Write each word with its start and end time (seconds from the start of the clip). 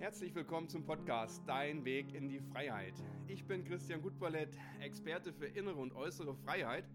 Herzlich 0.00 0.34
willkommen 0.34 0.66
zum 0.66 0.82
Podcast 0.82 1.42
Dein 1.46 1.84
Weg 1.84 2.14
in 2.14 2.30
die 2.30 2.40
Freiheit. 2.40 2.94
Ich 3.28 3.44
bin 3.44 3.62
Christian 3.66 4.00
Gutballett, 4.00 4.48
Experte 4.80 5.30
für 5.30 5.44
innere 5.44 5.74
und 5.74 5.94
äußere 5.94 6.34
Freiheit. 6.36 6.86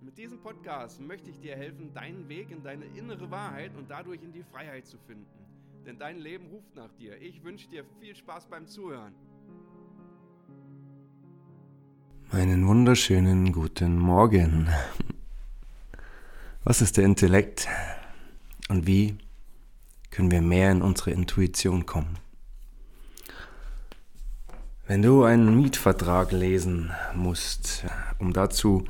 Mit 0.00 0.18
diesem 0.18 0.40
Podcast 0.40 1.00
möchte 1.00 1.30
ich 1.30 1.38
dir 1.38 1.54
helfen, 1.54 1.94
deinen 1.94 2.28
Weg 2.28 2.50
in 2.50 2.64
deine 2.64 2.86
innere 2.86 3.30
Wahrheit 3.30 3.76
und 3.76 3.88
dadurch 3.88 4.20
in 4.24 4.32
die 4.32 4.42
Freiheit 4.42 4.84
zu 4.84 4.98
finden. 5.06 5.28
Denn 5.86 5.96
dein 5.96 6.18
Leben 6.18 6.48
ruft 6.48 6.74
nach 6.74 6.92
dir. 6.94 7.22
Ich 7.22 7.44
wünsche 7.44 7.68
dir 7.68 7.84
viel 8.00 8.16
Spaß 8.16 8.48
beim 8.48 8.66
Zuhören. 8.66 9.14
Einen 12.32 12.66
wunderschönen 12.66 13.52
guten 13.52 13.96
Morgen. 13.96 14.68
Was 16.64 16.82
ist 16.82 16.96
der 16.96 17.04
Intellekt 17.04 17.68
und 18.68 18.88
wie 18.88 19.16
können 20.10 20.32
wir 20.32 20.42
mehr 20.42 20.72
in 20.72 20.82
unsere 20.82 21.12
Intuition 21.12 21.86
kommen? 21.86 22.18
Wenn 24.90 25.02
du 25.02 25.22
einen 25.22 25.54
Mietvertrag 25.54 26.32
lesen 26.32 26.90
musst, 27.14 27.84
um 28.18 28.32
dazu 28.32 28.82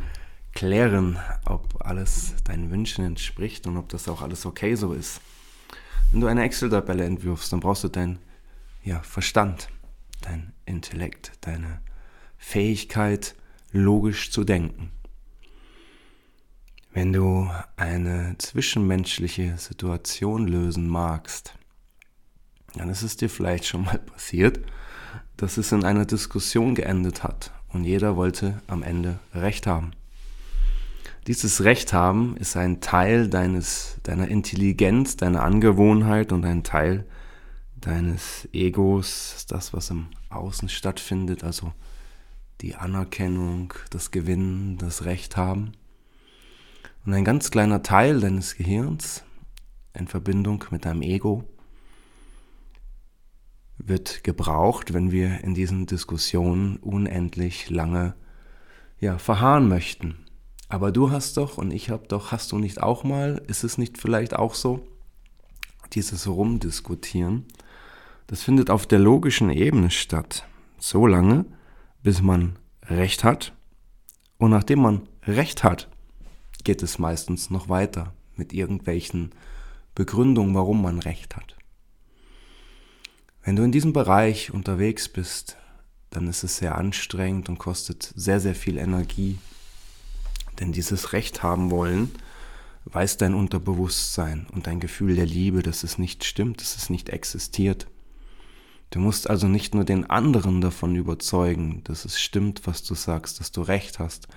klären, 0.54 1.18
ob 1.44 1.84
alles 1.84 2.36
deinen 2.42 2.70
Wünschen 2.70 3.04
entspricht 3.04 3.66
und 3.66 3.76
ob 3.76 3.90
das 3.90 4.08
auch 4.08 4.22
alles 4.22 4.46
okay 4.46 4.76
so 4.76 4.94
ist. 4.94 5.20
Wenn 6.10 6.22
du 6.22 6.26
eine 6.26 6.42
Excel-Tabelle 6.42 7.04
entwirfst, 7.04 7.52
dann 7.52 7.60
brauchst 7.60 7.84
du 7.84 7.88
deinen 7.88 8.18
ja, 8.82 9.02
Verstand, 9.02 9.68
dein 10.22 10.54
Intellekt, 10.64 11.32
deine 11.42 11.82
Fähigkeit, 12.38 13.34
logisch 13.70 14.30
zu 14.30 14.42
denken. 14.44 14.92
Wenn 16.94 17.12
du 17.12 17.50
eine 17.76 18.36
zwischenmenschliche 18.38 19.58
Situation 19.58 20.48
lösen 20.48 20.88
magst, 20.88 21.52
dann 22.72 22.88
ist 22.88 23.02
es 23.02 23.18
dir 23.18 23.28
vielleicht 23.28 23.66
schon 23.66 23.84
mal 23.84 23.98
passiert, 23.98 24.60
dass 25.40 25.56
es 25.56 25.72
in 25.72 25.84
einer 25.84 26.04
Diskussion 26.04 26.74
geendet 26.74 27.22
hat 27.22 27.50
und 27.72 27.84
jeder 27.84 28.14
wollte 28.14 28.60
am 28.66 28.82
Ende 28.82 29.20
Recht 29.34 29.66
haben. 29.66 29.92
Dieses 31.26 31.64
Recht 31.64 31.94
haben 31.94 32.36
ist 32.36 32.58
ein 32.58 32.82
Teil 32.82 33.26
deines, 33.28 33.96
deiner 34.02 34.28
Intelligenz, 34.28 35.16
deiner 35.16 35.42
Angewohnheit 35.42 36.32
und 36.32 36.44
ein 36.44 36.62
Teil 36.62 37.06
deines 37.80 38.50
Egos, 38.52 39.46
das, 39.48 39.72
was 39.72 39.88
im 39.88 40.08
Außen 40.28 40.68
stattfindet, 40.68 41.42
also 41.42 41.72
die 42.60 42.74
Anerkennung, 42.74 43.72
das 43.88 44.10
Gewinnen, 44.10 44.76
das 44.76 45.06
Recht 45.06 45.38
haben. 45.38 45.72
Und 47.06 47.14
ein 47.14 47.24
ganz 47.24 47.50
kleiner 47.50 47.82
Teil 47.82 48.20
deines 48.20 48.56
Gehirns 48.56 49.24
in 49.94 50.06
Verbindung 50.06 50.62
mit 50.70 50.84
deinem 50.84 51.00
Ego 51.00 51.44
wird 53.86 54.24
gebraucht, 54.24 54.92
wenn 54.92 55.10
wir 55.10 55.42
in 55.42 55.54
diesen 55.54 55.86
Diskussionen 55.86 56.76
unendlich 56.78 57.70
lange 57.70 58.14
ja, 58.98 59.18
verharren 59.18 59.68
möchten. 59.68 60.16
Aber 60.68 60.92
du 60.92 61.10
hast 61.10 61.36
doch 61.36 61.58
und 61.58 61.72
ich 61.72 61.90
habe 61.90 62.06
doch, 62.06 62.32
hast 62.32 62.52
du 62.52 62.58
nicht 62.58 62.82
auch 62.82 63.02
mal, 63.02 63.42
ist 63.48 63.64
es 63.64 63.78
nicht 63.78 63.98
vielleicht 63.98 64.36
auch 64.36 64.54
so, 64.54 64.86
dieses 65.92 66.28
Rumdiskutieren, 66.28 67.46
das 68.28 68.42
findet 68.42 68.70
auf 68.70 68.86
der 68.86 69.00
logischen 69.00 69.50
Ebene 69.50 69.90
statt. 69.90 70.46
So 70.78 71.06
lange, 71.06 71.46
bis 72.02 72.22
man 72.22 72.56
Recht 72.84 73.24
hat. 73.24 73.52
Und 74.38 74.50
nachdem 74.50 74.82
man 74.82 75.08
Recht 75.26 75.64
hat, 75.64 75.88
geht 76.62 76.82
es 76.82 76.98
meistens 76.98 77.50
noch 77.50 77.68
weiter 77.68 78.12
mit 78.36 78.52
irgendwelchen 78.52 79.30
Begründungen, 79.96 80.54
warum 80.54 80.82
man 80.82 81.00
Recht 81.00 81.36
hat. 81.36 81.56
Wenn 83.42 83.56
du 83.56 83.62
in 83.62 83.72
diesem 83.72 83.92
Bereich 83.92 84.52
unterwegs 84.52 85.08
bist, 85.08 85.56
dann 86.10 86.26
ist 86.28 86.42
es 86.42 86.58
sehr 86.58 86.76
anstrengend 86.76 87.48
und 87.48 87.58
kostet 87.58 88.12
sehr, 88.14 88.38
sehr 88.38 88.54
viel 88.54 88.76
Energie. 88.76 89.38
Denn 90.58 90.72
dieses 90.72 91.14
Recht 91.14 91.42
haben 91.42 91.70
wollen, 91.70 92.10
weiß 92.84 93.16
dein 93.16 93.34
Unterbewusstsein 93.34 94.46
und 94.52 94.66
dein 94.66 94.80
Gefühl 94.80 95.16
der 95.16 95.26
Liebe, 95.26 95.62
dass 95.62 95.84
es 95.84 95.96
nicht 95.96 96.24
stimmt, 96.24 96.60
dass 96.60 96.76
es 96.76 96.90
nicht 96.90 97.08
existiert. 97.08 97.86
Du 98.90 98.98
musst 98.98 99.30
also 99.30 99.46
nicht 99.46 99.74
nur 99.74 99.84
den 99.84 100.10
anderen 100.10 100.60
davon 100.60 100.96
überzeugen, 100.96 101.82
dass 101.84 102.04
es 102.04 102.20
stimmt, 102.20 102.66
was 102.66 102.82
du 102.82 102.94
sagst, 102.94 103.40
dass 103.40 103.52
du 103.52 103.62
recht 103.62 104.00
hast, 104.00 104.28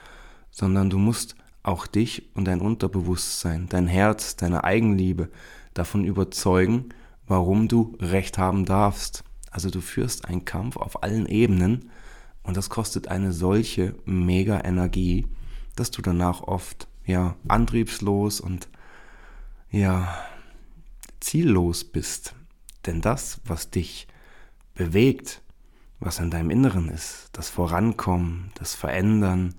sondern 0.52 0.90
du 0.90 0.98
musst 0.98 1.36
auch 1.64 1.88
dich 1.88 2.30
und 2.36 2.46
dein 2.46 2.62
Unterbewusstsein, 2.62 3.68
dein 3.68 3.88
Herz, 3.88 4.36
deine 4.36 4.64
Eigenliebe 4.64 5.30
davon 5.74 6.06
überzeugen, 6.06 6.94
warum 7.28 7.68
du 7.68 7.96
Recht 8.00 8.38
haben 8.38 8.66
darfst. 8.66 9.24
Also 9.52 9.70
du 9.70 9.82
führst 9.82 10.26
einen 10.26 10.46
Kampf 10.46 10.78
auf 10.78 11.04
allen 11.04 11.26
Ebenen 11.26 11.92
und 12.44 12.58
das 12.58 12.70
kostet 12.70 13.08
eine 13.08 13.32
solche 13.32 13.96
mega 14.06 14.64
Energie, 14.64 15.28
dass 15.76 15.92
du 15.92 16.02
danach 16.02 16.42
oft 16.42 16.88
ja 17.06 17.36
antriebslos 17.48 18.40
und 18.40 18.70
ja 19.70 20.08
ziellos 21.20 21.84
bist. 21.84 22.36
Denn 22.86 23.02
das, 23.02 23.40
was 23.46 23.70
dich 23.70 24.08
bewegt, 24.76 25.42
was 26.00 26.20
in 26.20 26.32
deinem 26.32 26.50
Inneren 26.50 26.90
ist, 26.90 27.30
das 27.32 27.50
Vorankommen, 27.50 28.52
das 28.56 28.76
Verändern, 28.76 29.56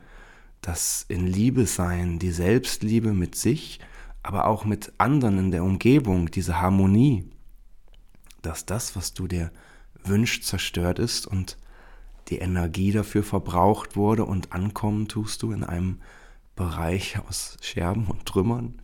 das 0.61 1.05
in 1.09 1.27
Liebe 1.27 1.67
sein, 1.67 2.19
die 2.19 2.31
Selbstliebe 2.31 3.13
mit 3.13 3.35
sich, 3.35 3.81
aber 4.23 4.47
auch 4.47 4.65
mit 4.65 4.93
anderen 4.99 5.39
in 5.39 5.51
der 5.51 5.65
Umgebung, 5.65 6.31
diese 6.31 6.61
Harmonie, 6.61 7.31
dass 8.47 8.67
das, 8.67 8.97
was 8.97 9.15
du 9.15 9.27
dir 9.27 9.51
wünschst, 10.05 10.45
zerstört 10.45 10.99
ist 10.99 11.27
und 11.27 11.57
die 12.29 12.39
Energie 12.39 12.93
dafür 12.93 13.23
verbraucht 13.23 13.97
wurde 13.97 14.25
und 14.25 14.53
ankommen 14.53 15.09
tust 15.09 15.43
du 15.43 15.53
in 15.53 15.65
einem 15.65 16.01
Bereich 16.57 17.19
aus 17.19 17.57
Scherben 17.61 18.07
und 18.07 18.27
Trümmern. 18.27 18.81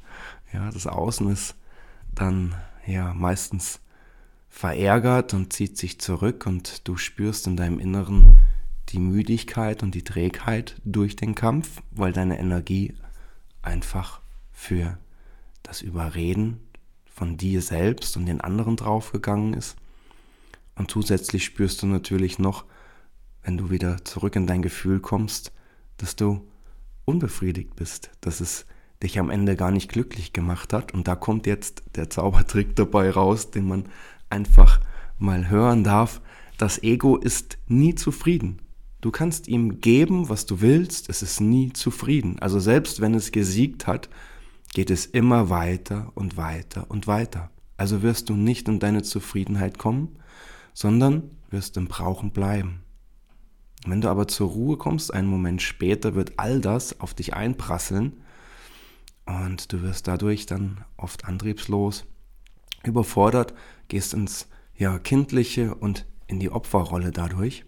Ja, 0.52 0.70
das 0.70 0.86
Außen 0.86 1.30
ist 1.30 1.54
dann 2.14 2.54
ja 2.86 3.14
meistens 3.14 3.80
verärgert 4.48 5.32
und 5.32 5.52
zieht 5.52 5.78
sich 5.78 6.00
zurück 6.00 6.46
und 6.46 6.86
du 6.88 6.96
spürst 6.96 7.46
in 7.46 7.56
deinem 7.56 7.78
Inneren 7.78 8.38
die 8.88 8.98
Müdigkeit 8.98 9.82
und 9.82 9.94
die 9.94 10.02
Trägheit 10.02 10.80
durch 10.84 11.14
den 11.14 11.34
Kampf, 11.34 11.82
weil 11.92 12.12
deine 12.12 12.38
Energie 12.38 12.94
einfach 13.62 14.20
für 14.52 14.98
das 15.62 15.80
Überreden 15.82 16.60
von 17.20 17.36
dir 17.36 17.60
selbst 17.60 18.16
und 18.16 18.24
den 18.24 18.40
anderen 18.40 18.76
draufgegangen 18.76 19.52
ist. 19.52 19.76
Und 20.74 20.90
zusätzlich 20.90 21.44
spürst 21.44 21.82
du 21.82 21.86
natürlich 21.86 22.38
noch, 22.38 22.64
wenn 23.42 23.58
du 23.58 23.68
wieder 23.68 24.02
zurück 24.06 24.36
in 24.36 24.46
dein 24.46 24.62
Gefühl 24.62 25.00
kommst, 25.00 25.52
dass 25.98 26.16
du 26.16 26.48
unbefriedigt 27.04 27.76
bist, 27.76 28.10
dass 28.22 28.40
es 28.40 28.64
dich 29.02 29.18
am 29.18 29.28
Ende 29.28 29.54
gar 29.54 29.70
nicht 29.70 29.92
glücklich 29.92 30.32
gemacht 30.32 30.72
hat. 30.72 30.94
Und 30.94 31.08
da 31.08 31.14
kommt 31.14 31.46
jetzt 31.46 31.82
der 31.94 32.08
Zaubertrick 32.08 32.74
dabei 32.74 33.10
raus, 33.10 33.50
den 33.50 33.68
man 33.68 33.84
einfach 34.30 34.80
mal 35.18 35.50
hören 35.50 35.84
darf. 35.84 36.22
Das 36.56 36.82
Ego 36.82 37.18
ist 37.18 37.58
nie 37.68 37.96
zufrieden. 37.96 38.60
Du 39.02 39.10
kannst 39.10 39.46
ihm 39.46 39.82
geben, 39.82 40.30
was 40.30 40.46
du 40.46 40.62
willst, 40.62 41.10
es 41.10 41.20
ist 41.20 41.42
nie 41.42 41.70
zufrieden. 41.74 42.38
Also 42.38 42.60
selbst 42.60 43.02
wenn 43.02 43.12
es 43.12 43.30
gesiegt 43.30 43.86
hat, 43.86 44.08
geht 44.72 44.90
es 44.90 45.06
immer 45.06 45.50
weiter 45.50 46.12
und 46.14 46.36
weiter 46.36 46.86
und 46.88 47.06
weiter. 47.06 47.50
Also 47.76 48.02
wirst 48.02 48.28
du 48.28 48.34
nicht 48.34 48.68
in 48.68 48.78
deine 48.78 49.02
Zufriedenheit 49.02 49.78
kommen, 49.78 50.18
sondern 50.74 51.30
wirst 51.50 51.76
im 51.76 51.88
Brauchen 51.88 52.30
bleiben. 52.30 52.84
Wenn 53.86 54.00
du 54.00 54.08
aber 54.08 54.28
zur 54.28 54.50
Ruhe 54.50 54.76
kommst, 54.76 55.12
einen 55.12 55.28
Moment 55.28 55.62
später, 55.62 56.14
wird 56.14 56.34
all 56.38 56.60
das 56.60 57.00
auf 57.00 57.14
dich 57.14 57.34
einprasseln 57.34 58.20
und 59.24 59.72
du 59.72 59.82
wirst 59.82 60.06
dadurch 60.06 60.46
dann 60.46 60.84
oft 60.96 61.24
antriebslos, 61.24 62.04
überfordert, 62.84 63.54
gehst 63.88 64.14
ins 64.14 64.48
ja, 64.76 64.98
kindliche 64.98 65.74
und 65.74 66.06
in 66.26 66.40
die 66.40 66.50
Opferrolle 66.50 67.10
dadurch. 67.10 67.64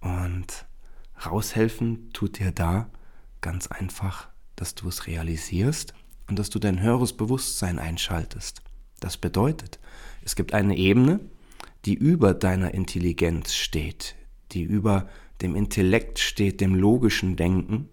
Und 0.00 0.66
raushelfen 1.24 2.12
tut 2.12 2.38
dir 2.38 2.52
da 2.52 2.90
ganz 3.40 3.66
einfach 3.66 4.28
dass 4.58 4.74
du 4.74 4.88
es 4.88 5.06
realisierst 5.06 5.94
und 6.28 6.38
dass 6.38 6.50
du 6.50 6.58
dein 6.58 6.80
höheres 6.80 7.14
Bewusstsein 7.14 7.78
einschaltest. 7.78 8.62
Das 9.00 9.16
bedeutet, 9.16 9.78
es 10.24 10.36
gibt 10.36 10.54
eine 10.54 10.76
Ebene, 10.76 11.20
die 11.84 11.94
über 11.94 12.34
deiner 12.34 12.74
Intelligenz 12.74 13.54
steht, 13.54 14.14
die 14.52 14.62
über 14.62 15.08
dem 15.40 15.54
Intellekt 15.54 16.18
steht, 16.18 16.60
dem 16.60 16.74
logischen 16.74 17.36
Denken. 17.36 17.88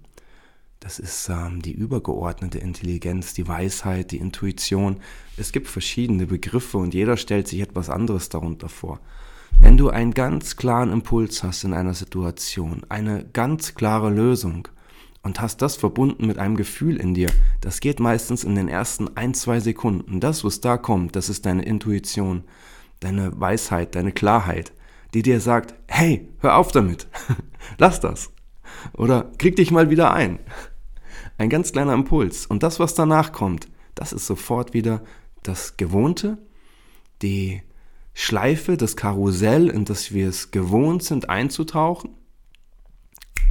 Das 0.79 0.99
ist 0.99 1.29
ähm, 1.29 1.61
die 1.61 1.71
übergeordnete 1.71 2.59
Intelligenz, 2.59 3.33
die 3.33 3.47
Weisheit, 3.47 4.11
die 4.11 4.17
Intuition. 4.17 4.99
Es 5.37 5.51
gibt 5.51 5.67
verschiedene 5.67 6.27
Begriffe 6.27 6.77
und 6.77 6.93
jeder 6.93 7.17
stellt 7.17 7.47
sich 7.47 7.61
etwas 7.61 7.89
anderes 7.89 8.29
darunter 8.29 8.69
vor. 8.69 8.99
Wenn 9.59 9.77
du 9.77 9.89
einen 9.89 10.13
ganz 10.13 10.57
klaren 10.57 10.91
Impuls 10.91 11.43
hast 11.43 11.63
in 11.63 11.73
einer 11.73 11.93
Situation, 11.93 12.83
eine 12.89 13.25
ganz 13.31 13.73
klare 13.75 14.09
Lösung, 14.09 14.67
und 15.25 15.41
hast 15.41 15.63
das 15.63 15.75
verbunden 15.75 16.27
mit 16.27 16.37
einem 16.37 16.55
Gefühl 16.55 16.97
in 16.97 17.15
dir, 17.15 17.31
das 17.59 17.79
geht 17.79 17.99
meistens 17.99 18.43
in 18.43 18.53
den 18.53 18.69
ersten 18.69 19.17
ein, 19.17 19.33
zwei 19.33 19.59
Sekunden. 19.59 20.19
Das, 20.19 20.43
was 20.43 20.61
da 20.61 20.77
kommt, 20.77 21.15
das 21.15 21.29
ist 21.29 21.47
deine 21.47 21.65
Intuition. 21.65 22.43
deine 23.01 23.37
Weisheit, 23.39 23.95
deine 23.95 24.11
Klarheit, 24.11 24.71
die 25.13 25.21
dir 25.21 25.41
sagt, 25.41 25.75
hey, 25.87 26.29
hör 26.39 26.55
auf 26.55 26.71
damit, 26.71 27.07
lass 27.77 27.99
das. 27.99 28.31
Oder 28.93 29.31
krieg 29.37 29.55
dich 29.55 29.71
mal 29.71 29.89
wieder 29.89 30.13
ein. 30.13 30.39
Ein 31.37 31.49
ganz 31.49 31.71
kleiner 31.71 31.93
Impuls. 31.93 32.45
Und 32.45 32.63
das, 32.63 32.79
was 32.79 32.93
danach 32.93 33.31
kommt, 33.31 33.67
das 33.95 34.13
ist 34.13 34.27
sofort 34.27 34.73
wieder 34.73 35.03
das 35.43 35.75
Gewohnte, 35.75 36.37
die 37.21 37.63
Schleife, 38.13 38.77
das 38.77 38.95
Karussell, 38.95 39.69
in 39.69 39.85
das 39.85 40.13
wir 40.13 40.29
es 40.29 40.51
gewohnt 40.51 41.03
sind 41.03 41.29
einzutauchen. 41.29 42.11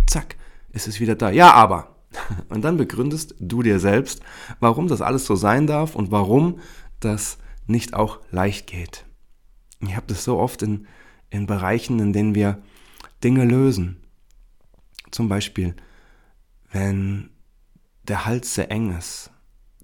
Zack, 0.07 0.37
ist 0.75 0.89
es 0.89 1.01
wieder 1.01 1.15
da. 1.15 1.31
Ja, 1.31 1.53
aber. 1.53 1.97
Und 2.49 2.63
dann 2.63 2.77
begründest 2.77 3.35
du 3.41 3.63
dir 3.63 3.81
selbst, 3.81 4.21
warum 4.61 4.89
das 4.89 5.01
alles 5.01 5.25
so 5.25 5.35
sein 5.35 5.67
darf 5.67 5.97
und 5.97 6.11
warum 6.11 6.61
das 7.01 7.39
nicht 7.67 7.95
auch 7.95 8.21
leicht 8.31 8.67
geht. 8.67 9.05
Ich 9.81 9.97
habe 9.97 10.07
das 10.07 10.25
so 10.25 10.39
oft 10.39 10.63
in, 10.63 10.87
in 11.31 11.47
Bereichen, 11.47 11.99
in 11.99 12.13
denen 12.13 12.35
wir 12.35 12.63
Dinge 13.23 13.45
lösen. 13.45 14.01
Zum 15.11 15.29
Beispiel, 15.29 15.75
wenn 16.71 17.31
der 18.05 18.27
Hals 18.27 18.55
sehr 18.55 18.71
eng 18.71 18.97
ist, 18.97 19.31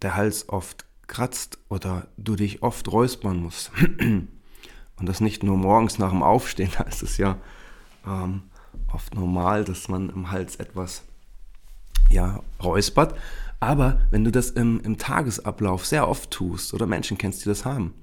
der 0.02 0.14
Hals 0.16 0.48
oft 0.48 0.86
kratzt 1.06 1.58
oder 1.68 2.08
du 2.16 2.36
dich 2.36 2.62
oft 2.62 2.90
räuspern 2.90 3.42
musst. 3.42 3.72
Und 4.00 5.08
das 5.08 5.20
nicht 5.20 5.42
nur 5.42 5.56
morgens 5.56 5.98
nach 5.98 6.10
dem 6.10 6.22
Aufstehen, 6.22 6.70
da 6.78 6.84
ist 6.84 7.02
es 7.02 7.16
ja 7.16 7.38
ähm, 8.06 8.42
oft 8.92 9.14
normal, 9.14 9.64
dass 9.64 9.88
man 9.88 10.10
im 10.10 10.30
Hals 10.30 10.56
etwas 10.56 11.02
ja, 12.10 12.40
räuspert. 12.62 13.14
Aber 13.60 14.00
wenn 14.10 14.24
du 14.24 14.32
das 14.32 14.50
im, 14.50 14.80
im 14.80 14.98
Tagesablauf 14.98 15.86
sehr 15.86 16.08
oft 16.08 16.30
tust, 16.30 16.72
oder 16.74 16.86
Menschen 16.86 17.18
kennst, 17.18 17.44
die 17.44 17.48
das 17.48 17.64
haben, 17.64 17.94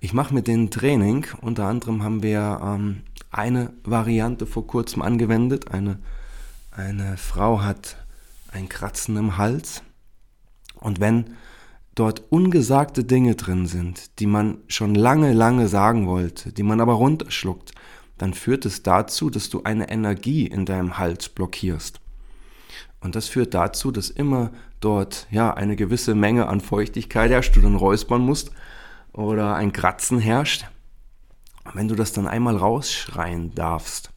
ich 0.00 0.12
mache 0.12 0.34
mit 0.34 0.46
denen 0.46 0.70
Training, 0.70 1.26
unter 1.40 1.64
anderem 1.64 2.02
haben 2.02 2.22
wir 2.22 2.60
ähm, 2.62 3.02
eine 3.30 3.72
Variante 3.84 4.44
vor 4.44 4.66
kurzem 4.66 5.00
angewendet. 5.00 5.70
Eine, 5.70 5.98
eine 6.70 7.16
Frau 7.16 7.62
hat 7.62 7.96
ein 8.52 8.68
Kratzen 8.68 9.16
im 9.16 9.38
Hals. 9.38 9.82
Und 10.78 11.00
wenn 11.00 11.36
dort 11.94 12.22
ungesagte 12.30 13.04
Dinge 13.04 13.34
drin 13.34 13.66
sind, 13.66 14.18
die 14.20 14.26
man 14.26 14.58
schon 14.68 14.94
lange, 14.94 15.32
lange 15.32 15.68
sagen 15.68 16.06
wollte, 16.06 16.52
die 16.52 16.62
man 16.62 16.82
aber 16.82 16.94
runterschluckt, 16.94 17.72
dann 18.18 18.34
führt 18.34 18.64
es 18.64 18.82
dazu, 18.82 19.30
dass 19.30 19.50
du 19.50 19.62
eine 19.64 19.88
Energie 19.88 20.46
in 20.46 20.66
deinem 20.66 20.98
Hals 20.98 21.28
blockierst. 21.28 22.00
Und 23.00 23.16
das 23.16 23.28
führt 23.28 23.54
dazu, 23.54 23.90
dass 23.90 24.08
immer 24.08 24.50
dort 24.80 25.26
ja 25.30 25.52
eine 25.52 25.76
gewisse 25.76 26.14
Menge 26.14 26.48
an 26.48 26.60
Feuchtigkeit 26.60 27.30
herrscht, 27.30 27.56
du 27.56 27.60
dann 27.60 27.76
räuspern 27.76 28.22
musst 28.22 28.50
oder 29.12 29.56
ein 29.56 29.72
Kratzen 29.72 30.18
herrscht. 30.18 30.66
Und 31.64 31.74
wenn 31.74 31.88
du 31.88 31.94
das 31.94 32.12
dann 32.12 32.26
einmal 32.26 32.56
rausschreien 32.56 33.54
darfst 33.54 34.10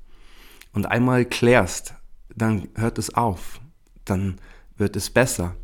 und 0.73 0.85
einmal 0.85 1.25
klärst, 1.25 1.95
dann 2.35 2.67
hört 2.75 2.97
es 2.97 3.13
auf, 3.13 3.59
dann 4.05 4.39
wird 4.77 4.95
es 4.95 5.09
besser. 5.09 5.55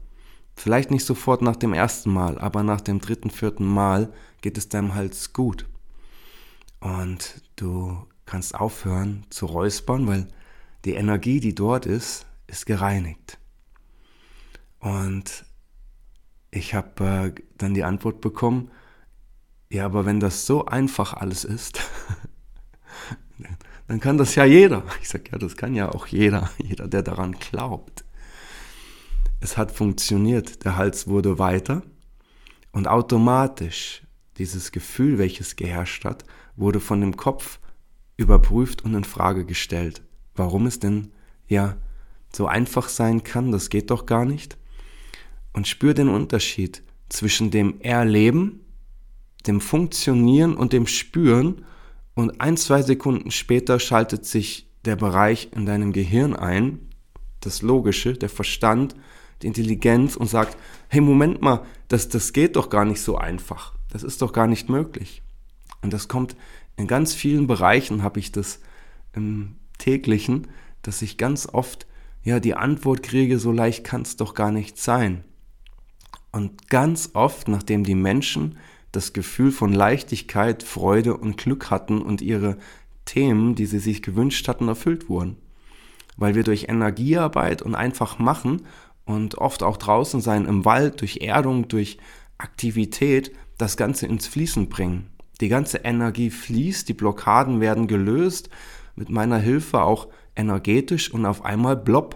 Vielleicht 0.56 0.92
nicht 0.92 1.06
sofort 1.06 1.42
nach 1.42 1.56
dem 1.56 1.74
ersten 1.74 2.12
Mal, 2.12 2.38
aber 2.38 2.64
nach 2.64 2.82
dem 2.82 3.00
dritten, 3.00 3.30
vierten 3.30 3.66
Mal 3.66 4.12
geht 4.42 4.58
es 4.58 4.70
deinem 4.70 4.96
Hals 4.96 5.34
gut. 5.34 5.66
Und 6.80 7.42
du 7.56 8.06
kannst 8.34 8.56
aufhören 8.56 9.28
zu 9.30 9.46
räuspern, 9.46 10.08
weil 10.08 10.28
die 10.86 10.96
Energie, 10.96 11.40
die 11.40 11.54
dort 11.54 11.86
ist, 11.86 12.26
ist 12.48 12.66
gereinigt. 12.66 13.38
Und 14.80 15.46
ich 16.50 16.74
habe 16.74 17.36
äh, 17.38 17.42
dann 17.60 17.76
die 17.76 17.84
Antwort 17.84 18.22
bekommen, 18.22 18.72
ja, 19.70 19.86
aber 19.86 20.08
wenn 20.08 20.20
das 20.20 20.48
so 20.48 20.66
einfach 20.66 21.14
alles 21.14 21.46
ist, 21.46 21.80
dann 23.88 24.00
kann 24.00 24.18
das 24.18 24.34
ja 24.34 24.46
jeder. 24.46 24.84
Ich 25.00 25.10
sage, 25.10 25.26
ja, 25.32 25.38
das 25.38 25.56
kann 25.56 25.76
ja 25.76 25.90
auch 25.90 26.08
jeder, 26.08 26.50
jeder, 26.58 26.88
der 26.88 27.04
daran 27.04 27.34
glaubt. 27.34 28.04
Es 29.42 29.58
hat 29.58 29.72
funktioniert, 29.72 30.66
der 30.66 30.76
Hals 30.76 31.08
wurde 31.08 31.38
weiter 31.38 31.84
und 32.72 32.88
automatisch 32.88 34.02
dieses 34.40 34.72
Gefühl, 34.72 35.20
welches 35.20 35.56
geherrscht 35.56 36.04
hat, 36.04 36.26
wurde 36.56 36.80
von 36.80 37.00
dem 37.00 37.16
Kopf 37.16 37.60
überprüft 38.18 38.84
und 38.84 38.94
in 38.94 39.04
Frage 39.04 39.46
gestellt. 39.46 40.02
Warum 40.36 40.66
es 40.66 40.80
denn 40.80 41.12
ja 41.48 41.78
so 42.36 42.48
einfach 42.48 42.90
sein 42.90 43.24
kann, 43.24 43.52
das 43.52 43.70
geht 43.70 43.92
doch 43.92 44.06
gar 44.06 44.26
nicht. 44.26 44.58
Und 45.54 45.68
spür 45.68 45.94
den 45.94 46.10
Unterschied 46.10 46.82
zwischen 47.10 47.52
dem 47.52 47.80
Erleben, 47.82 48.62
dem 49.46 49.62
Funktionieren 49.62 50.56
und 50.56 50.74
dem 50.74 50.88
Spüren 50.88 51.66
und 52.16 52.42
ein, 52.42 52.58
zwei 52.58 52.82
Sekunden 52.82 53.32
später 53.32 53.80
schaltet 53.80 54.26
sich 54.26 54.68
der 54.86 54.96
Bereich 54.96 55.50
in 55.56 55.66
deinem 55.66 55.94
Gehirn 55.94 56.36
ein, 56.36 56.80
das 57.40 57.62
Logische, 57.62 58.14
der 58.14 58.30
Verstand, 58.30 58.96
die 59.42 59.48
Intelligenz 59.48 60.16
und 60.16 60.28
sagt, 60.28 60.58
hey, 60.88 61.02
Moment 61.02 61.42
mal, 61.42 61.66
das, 61.88 62.10
das 62.10 62.34
geht 62.34 62.56
doch 62.56 62.70
gar 62.70 62.86
nicht 62.86 63.02
so 63.02 63.18
einfach. 63.18 63.74
Das 63.92 64.04
ist 64.04 64.22
doch 64.22 64.34
gar 64.34 64.48
nicht 64.48 64.70
möglich. 64.70 65.22
Und 65.82 65.94
das 65.94 66.08
kommt 66.08 66.36
in 66.78 66.88
ganz 66.88 67.14
vielen 67.14 67.48
Bereichen, 67.48 68.04
habe 68.04 68.20
ich 68.20 68.32
das 68.32 68.60
im 69.14 69.56
täglichen, 69.78 70.48
dass 70.82 71.02
ich 71.02 71.18
ganz 71.18 71.48
oft 71.52 71.88
ja 72.24 72.40
die 72.40 72.56
Antwort 72.56 73.04
kriege, 73.04 73.40
so 73.40 73.52
leicht 73.52 73.84
kann 73.84 74.02
es 74.02 74.16
doch 74.16 74.34
gar 74.34 74.52
nicht 74.52 74.78
sein. 74.78 75.24
Und 76.32 76.70
ganz 76.70 77.12
oft, 77.14 77.48
nachdem 77.48 77.84
die 77.84 77.96
Menschen 77.96 78.58
das 78.92 79.14
Gefühl 79.14 79.52
von 79.52 79.74
Leichtigkeit, 79.74 80.64
Freude 80.64 81.18
und 81.18 81.38
Glück 81.38 81.70
hatten 81.70 82.02
und 82.02 82.22
ihre 82.22 82.58
Themen, 83.06 83.56
die 83.56 83.66
sie 83.66 83.80
sich 83.80 84.02
gewünscht 84.02 84.48
hatten, 84.48 84.68
erfüllt 84.68 85.10
wurden. 85.10 85.38
Weil 86.16 86.36
wir 86.36 86.44
durch 86.44 86.70
Energiearbeit 86.70 87.62
und 87.62 87.76
einfach 87.76 88.20
machen 88.20 88.64
und 89.06 89.38
oft 89.38 89.64
auch 89.64 89.78
draußen 89.78 90.22
sein 90.22 90.46
im 90.46 90.64
Wald, 90.64 91.02
durch 91.02 91.18
Erdung, 91.18 91.68
durch 91.68 91.98
Aktivität, 92.38 93.32
das 93.58 93.78
Ganze 93.78 94.08
ins 94.08 94.28
Fließen 94.28 94.70
bringen. 94.70 95.10
Die 95.44 95.50
ganze 95.50 95.80
Energie 95.80 96.30
fließt, 96.30 96.88
die 96.88 96.94
Blockaden 96.94 97.60
werden 97.60 97.88
gelöst, 97.88 98.50
mit 98.96 99.10
meiner 99.10 99.40
Hilfe 99.40 99.82
auch 99.82 100.08
energetisch 100.38 101.14
und 101.14 101.26
auf 101.26 101.44
einmal 101.44 101.76
blopp 101.76 102.16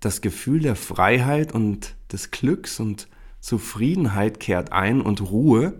das 0.00 0.22
Gefühl 0.22 0.60
der 0.60 0.74
Freiheit 0.74 1.52
und 1.52 1.94
des 2.10 2.30
Glücks 2.30 2.80
und 2.80 3.06
Zufriedenheit 3.40 4.40
kehrt 4.40 4.72
ein 4.72 5.02
und 5.02 5.20
Ruhe. 5.30 5.74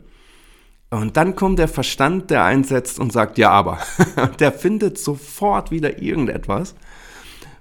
Und 0.90 1.16
dann 1.16 1.37
kommt 1.37 1.59
der 1.59 1.68
Verstand, 1.68 2.28
der 2.28 2.44
einsetzt 2.44 2.99
und 2.99 3.14
sagt, 3.14 3.38
ja, 3.38 3.49
aber. 3.49 3.78
der 4.38 4.52
findet 4.52 4.99
sofort 4.99 5.70
wieder 5.70 6.02
irgendetwas, 6.02 6.75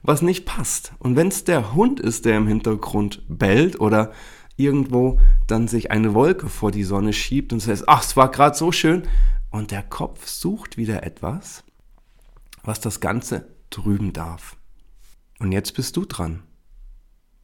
was 0.01 0.21
nicht 0.21 0.45
passt. 0.45 0.91
Und 0.99 1.15
wenn 1.15 1.29
es 1.29 1.45
der 1.45 1.73
Hund 1.73 2.01
ist, 2.01 2.25
der 2.25 2.35
im 2.35 2.47
Hintergrund 2.47 3.21
bellt 3.29 3.79
oder 3.79 4.11
irgendwo 4.55 5.19
dann 5.47 5.67
sich 5.67 5.91
eine 5.91 6.13
Wolke 6.13 6.49
vor 6.49 6.71
die 6.71 6.83
Sonne 6.83 7.13
schiebt 7.13 7.53
und 7.53 7.59
sagt, 7.59 7.83
ach, 7.87 8.03
es 8.03 8.15
war 8.15 8.31
gerade 8.31 8.55
so 8.55 8.71
schön. 8.71 9.03
Und 9.49 9.71
der 9.71 9.83
Kopf 9.83 10.27
sucht 10.27 10.77
wieder 10.77 11.03
etwas, 11.03 11.63
was 12.63 12.79
das 12.79 12.99
Ganze 12.99 13.47
trüben 13.69 14.13
darf. 14.13 14.57
Und 15.39 15.51
jetzt 15.51 15.73
bist 15.73 15.97
du 15.97 16.05
dran, 16.05 16.43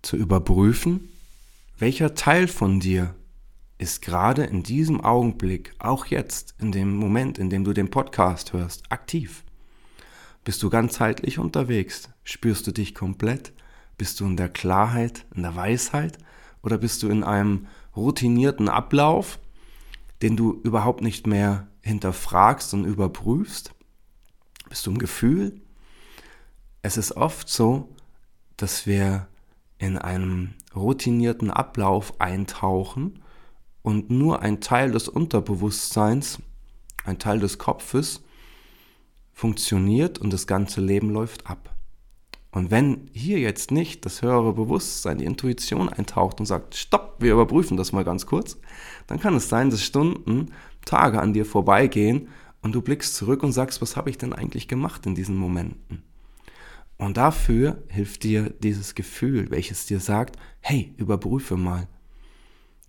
zu 0.02 0.16
überprüfen, 0.16 1.10
welcher 1.78 2.16
Teil 2.16 2.48
von 2.48 2.80
dir 2.80 3.16
ist 3.78 4.02
gerade 4.02 4.44
in 4.44 4.64
diesem 4.64 5.02
Augenblick, 5.02 5.74
auch 5.80 6.06
jetzt, 6.06 6.54
in 6.60 6.72
dem 6.72 6.96
Moment, 6.96 7.38
in 7.38 7.50
dem 7.50 7.64
du 7.64 7.74
den 7.74 7.90
Podcast 7.90 8.54
hörst, 8.54 8.92
aktiv. 8.92 9.44
Bist 10.44 10.62
du 10.64 10.70
ganzheitlich 10.70 11.40
unterwegs? 11.40 12.10
Spürst 12.24 12.68
du 12.68 12.72
dich 12.72 12.94
komplett? 12.94 13.54
Bist 13.98 14.20
du 14.20 14.26
in 14.26 14.38
der 14.38 14.50
Klarheit, 14.50 15.26
in 15.36 15.44
der 15.44 15.56
Weisheit? 15.56 16.18
Oder 16.62 16.78
bist 16.78 17.04
du 17.04 17.10
in 17.10 17.24
einem 17.24 17.68
routinierten 17.96 18.70
Ablauf, 18.70 19.40
den 20.22 20.36
du 20.36 20.60
überhaupt 20.64 21.02
nicht 21.02 21.28
mehr 21.28 21.68
hinterfragst 21.82 22.74
und 22.74 22.86
überprüfst? 22.86 23.74
Bist 24.70 24.86
du 24.86 24.92
im 24.92 24.98
Gefühl? 25.00 25.62
es 26.82 26.98
ist 26.98 27.14
oft 27.14 27.50
so, 27.50 27.90
dass 28.58 28.86
wir 28.86 29.28
in 29.78 29.98
einem 29.98 30.54
routinierten 30.76 31.52
Ablauf 31.52 32.20
eintauchen 32.20 33.24
und 33.82 34.10
nur 34.10 34.42
ein 34.42 34.62
Teil 34.62 34.92
des 34.92 35.08
Unterbewusstseins, 35.08 36.40
ein 37.06 37.20
Teil 37.20 37.40
des 37.40 37.58
Kopfes 37.58 38.22
funktioniert 39.32 40.20
und 40.20 40.32
das 40.34 40.48
ganze 40.48 40.82
Leben 40.82 41.10
läuft 41.10 41.48
ab. 41.48 41.76
Und 42.52 42.72
wenn 42.72 43.10
hier 43.14 43.40
jetzt 43.40 43.72
nicht 43.72 44.06
das 44.06 44.22
höhere 44.22 44.54
Bewusstsein, 44.54 45.20
die 45.20 45.26
Intuition 45.26 45.88
eintaucht 45.88 46.40
und 46.40 46.48
sagt, 46.48 46.76
stopp, 46.76 47.18
wir 47.20 47.34
überprüfen 47.34 47.78
das 47.78 47.92
mal 47.92 48.04
ganz 48.04 48.26
kurz, 48.26 48.58
dann 49.08 49.20
kann 49.20 49.36
es 49.36 49.50
sein, 49.50 49.70
dass 49.70 49.84
Stunden, 49.84 50.52
Tage 50.86 51.22
an 51.22 51.34
dir 51.34 51.46
vorbeigehen 51.46 52.30
und 52.62 52.74
du 52.74 52.82
blickst 52.82 53.16
zurück 53.16 53.44
und 53.44 53.52
sagst, 53.52 53.82
was 53.82 53.96
habe 53.96 54.10
ich 54.10 54.18
denn 54.18 54.34
eigentlich 54.34 54.68
gemacht 54.68 55.06
in 55.06 55.14
diesen 55.14 55.36
Momenten? 55.36 56.02
Und 56.98 57.18
dafür 57.18 57.84
hilft 57.88 58.24
dir 58.24 58.50
dieses 58.50 58.96
Gefühl, 58.96 59.52
welches 59.52 59.86
dir 59.86 60.00
sagt, 60.00 60.38
hey, 60.60 60.94
überprüfe 60.98 61.56
mal. 61.56 61.88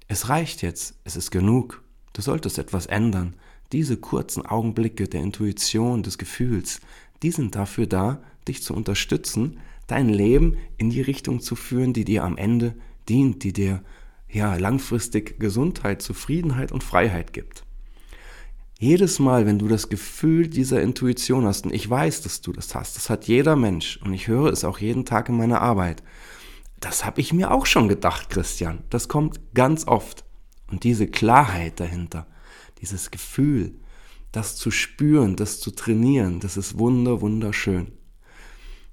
Es 0.09 0.29
reicht 0.29 0.63
jetzt, 0.63 0.99
es 1.05 1.15
ist 1.15 1.31
genug, 1.31 1.85
du 2.13 2.23
solltest 2.23 2.59
etwas 2.59 2.87
ändern, 2.87 3.37
Diese 3.73 3.97
kurzen 3.97 4.45
Augenblicke 4.45 5.07
der 5.07 5.21
Intuition, 5.21 6.03
des 6.03 6.19
Gefühls, 6.19 6.81
die 7.23 7.31
sind 7.31 7.55
dafür 7.55 7.87
da, 7.87 8.21
dich 8.51 8.63
zu 8.63 8.75
unterstützen, 8.75 9.59
dein 9.87 10.09
Leben 10.09 10.57
in 10.77 10.91
die 10.91 11.01
Richtung 11.01 11.41
zu 11.41 11.57
führen, 11.57 11.93
die 11.93 12.05
dir 12.05 12.25
am 12.25 12.37
Ende 12.37 12.75
dient, 13.09 13.43
die 13.45 13.53
dir 13.53 13.83
ja 14.29 14.55
langfristig 14.57 15.41
Gesundheit, 15.41 16.03
Zufriedenheit 16.03 16.73
und 16.73 16.85
Freiheit 16.85 17.33
gibt. 17.33 17.65
Jedes 18.79 19.19
Mal, 19.19 19.47
wenn 19.47 19.59
du 19.59 19.69
das 19.69 19.89
Gefühl 19.89 20.49
dieser 20.49 20.81
Intuition 20.81 21.45
hast, 21.45 21.67
und 21.67 21.75
ich 21.75 21.89
weiß, 21.89 22.23
dass 22.23 22.41
du 22.41 22.53
das 22.53 22.75
hast, 22.75 22.97
das 22.97 23.11
hat 23.11 23.27
jeder 23.27 23.57
Mensch 23.57 23.99
und 24.03 24.15
ich 24.15 24.29
höre 24.29 24.51
es 24.53 24.65
auch 24.65 24.79
jeden 24.79 25.05
Tag 25.05 25.29
in 25.29 25.37
meiner 25.37 25.61
Arbeit, 25.61 26.03
das 26.79 27.05
habe 27.05 27.21
ich 27.21 27.33
mir 27.33 27.51
auch 27.51 27.67
schon 27.67 27.89
gedacht, 27.89 28.31
Christian. 28.31 28.83
Das 28.89 29.09
kommt 29.09 29.39
ganz 29.55 29.87
oft. 29.87 30.25
Und 30.71 30.85
diese 30.85 31.07
Klarheit 31.09 31.79
dahinter, 31.79 32.27
dieses 32.81 33.11
Gefühl, 33.11 33.75
das 34.33 34.57
zu 34.57 34.71
spüren, 34.71 35.37
das 35.37 35.61
zu 35.61 35.73
trainieren, 35.73 36.41
das 36.41 36.57
ist 36.57 36.79
wunder, 36.79 37.21
wunderschön. 37.21 37.93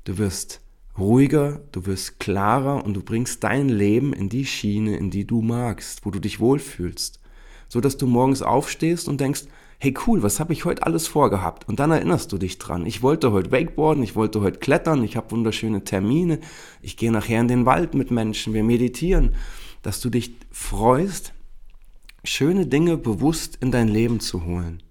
Du 0.07 0.17
wirst 0.17 0.61
ruhiger, 0.97 1.59
du 1.73 1.85
wirst 1.85 2.21
klarer 2.21 2.85
und 2.85 2.93
du 2.93 3.03
bringst 3.03 3.43
dein 3.43 3.67
Leben 3.67 4.13
in 4.13 4.29
die 4.29 4.45
Schiene, 4.45 4.95
in 4.95 5.11
die 5.11 5.27
du 5.27 5.41
magst, 5.41 6.05
wo 6.05 6.11
du 6.11 6.19
dich 6.19 6.39
wohlfühlst, 6.39 7.19
so 7.67 7.81
dass 7.81 7.97
du 7.97 8.07
morgens 8.07 8.41
aufstehst 8.41 9.09
und 9.09 9.19
denkst, 9.19 9.47
hey 9.79 9.93
cool, 10.07 10.23
was 10.23 10.39
habe 10.39 10.53
ich 10.53 10.63
heute 10.63 10.83
alles 10.83 11.07
vorgehabt? 11.07 11.67
Und 11.67 11.81
dann 11.81 11.91
erinnerst 11.91 12.31
du 12.31 12.37
dich 12.37 12.57
dran. 12.57 12.85
Ich 12.85 13.01
wollte 13.03 13.33
heute 13.33 13.51
Wakeboarden, 13.51 14.01
ich 14.01 14.15
wollte 14.15 14.39
heute 14.39 14.59
klettern, 14.59 15.03
ich 15.03 15.17
habe 15.17 15.31
wunderschöne 15.31 15.83
Termine, 15.83 16.39
ich 16.81 16.95
gehe 16.95 17.11
nachher 17.11 17.41
in 17.41 17.49
den 17.49 17.65
Wald 17.65 17.93
mit 17.93 18.09
Menschen, 18.09 18.53
wir 18.53 18.63
meditieren, 18.63 19.35
dass 19.81 19.99
du 19.99 20.09
dich 20.09 20.37
freust, 20.51 21.33
schöne 22.23 22.65
Dinge 22.65 22.95
bewusst 22.95 23.57
in 23.59 23.71
dein 23.71 23.89
Leben 23.89 24.21
zu 24.21 24.45
holen. 24.45 24.81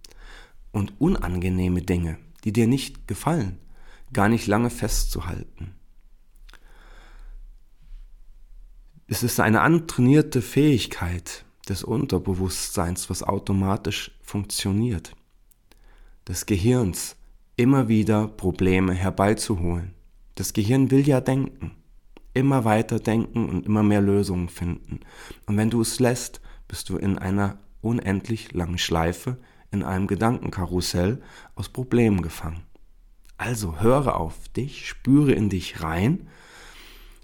Und 0.73 0.92
unangenehme 0.99 1.80
Dinge, 1.80 2.18
die 2.44 2.52
dir 2.52 2.66
nicht 2.66 3.08
gefallen, 3.08 3.56
gar 4.13 4.29
nicht 4.29 4.47
lange 4.47 4.71
festzuhalten. 4.71 5.75
Es 9.09 9.23
ist 9.23 9.39
eine 9.39 9.61
antrainierte 9.61 10.43
Fähigkeit 10.43 11.45
des 11.69 11.85
Unterbewusstseins, 11.85 13.09
was 13.11 13.23
automatisch 13.23 14.11
funktioniert, 14.23 15.15
des 16.27 16.47
Gehirns, 16.47 17.17
immer 17.57 17.89
wieder 17.89 18.29
Probleme 18.29 18.93
herbeizuholen. 18.93 19.95
Das 20.35 20.53
Gehirn 20.53 20.91
will 20.91 21.07
ja 21.07 21.21
denken, 21.21 21.73
immer 22.35 22.65
weiter 22.65 22.99
denken 22.99 23.49
und 23.49 23.65
immer 23.65 23.83
mehr 23.83 24.03
Lösungen 24.03 24.49
finden. 24.49 25.01
Und 25.47 25.57
wenn 25.57 25.71
du 25.71 25.81
es 25.81 25.99
lässt, 25.99 26.41
bist 26.69 26.91
du 26.91 26.97
in 26.97 27.19
einer 27.19 27.59
unendlich 27.81 28.53
langen 28.53 28.79
Schleife, 28.79 29.39
in 29.71 29.83
einem 29.83 30.07
Gedankenkarussell 30.07 31.23
aus 31.55 31.69
Problemen 31.69 32.23
gefangen. 32.23 32.65
Also 33.38 33.81
höre 33.81 34.16
auf 34.16 34.49
dich, 34.49 34.88
spüre 34.88 35.33
in 35.33 35.49
dich 35.49 35.83
rein 35.83 36.28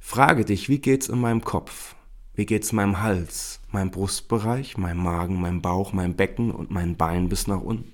Frage 0.04 0.44
dich, 0.44 0.68
wie 0.68 0.78
geht's 0.78 1.08
in 1.08 1.20
meinem 1.20 1.42
Kopf? 1.42 1.94
Wie 2.34 2.44
geht's 2.44 2.72
meinem 2.72 3.00
Hals, 3.00 3.60
meinem 3.70 3.90
Brustbereich, 3.90 4.76
meinem 4.76 5.02
Magen, 5.02 5.40
meinem 5.40 5.62
Bauch, 5.62 5.94
meinem 5.94 6.16
Becken 6.16 6.50
und 6.50 6.70
meinem 6.70 6.96
Bein 6.96 7.30
bis 7.30 7.46
nach 7.46 7.62
unten? 7.62 7.90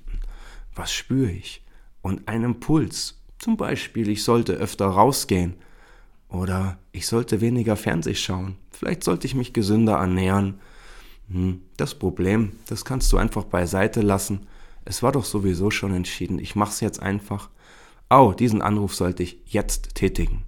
Was 0.74 0.92
spüre 0.92 1.30
ich? 1.30 1.64
Und 2.02 2.26
ein 2.26 2.42
Impuls. 2.42 3.20
Zum 3.38 3.56
Beispiel, 3.56 4.08
ich 4.08 4.24
sollte 4.24 4.54
öfter 4.54 4.86
rausgehen. 4.86 5.54
Oder 6.28 6.78
ich 6.90 7.06
sollte 7.06 7.40
weniger 7.40 7.76
Fernseh 7.76 8.16
schauen. 8.16 8.56
Vielleicht 8.72 9.04
sollte 9.04 9.28
ich 9.28 9.36
mich 9.36 9.52
gesünder 9.52 9.98
ernähren. 9.98 10.58
Hm, 11.30 11.60
das 11.76 11.94
Problem, 11.94 12.52
das 12.66 12.84
kannst 12.84 13.12
du 13.12 13.18
einfach 13.18 13.44
beiseite 13.44 14.00
lassen. 14.00 14.48
Es 14.84 15.04
war 15.04 15.12
doch 15.12 15.24
sowieso 15.24 15.70
schon 15.70 15.94
entschieden. 15.94 16.40
Ich 16.40 16.56
mach's 16.56 16.80
jetzt 16.80 17.00
einfach. 17.00 17.48
Oh, 18.10 18.32
diesen 18.32 18.62
Anruf 18.62 18.94
sollte 18.94 19.22
ich 19.22 19.42
jetzt 19.44 19.94
tätigen. 19.94 20.44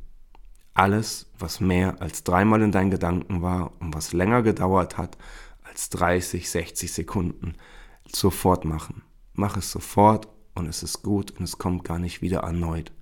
Alles, 0.72 1.26
was 1.38 1.60
mehr 1.60 2.00
als 2.00 2.24
dreimal 2.24 2.62
in 2.62 2.72
deinen 2.72 2.90
Gedanken 2.90 3.42
war 3.42 3.72
und 3.80 3.94
was 3.94 4.14
länger 4.14 4.42
gedauert 4.42 4.96
hat 4.96 5.18
als 5.62 5.90
30, 5.90 6.48
60 6.48 6.90
Sekunden, 6.90 7.54
sofort 8.06 8.64
machen. 8.64 9.02
Mach 9.34 9.58
es 9.58 9.70
sofort 9.70 10.28
und 10.54 10.68
es 10.68 10.82
ist 10.82 11.02
gut 11.02 11.32
und 11.32 11.44
es 11.44 11.58
kommt 11.58 11.84
gar 11.84 11.98
nicht 11.98 12.22
wieder 12.22 12.40
erneut. 12.40 12.92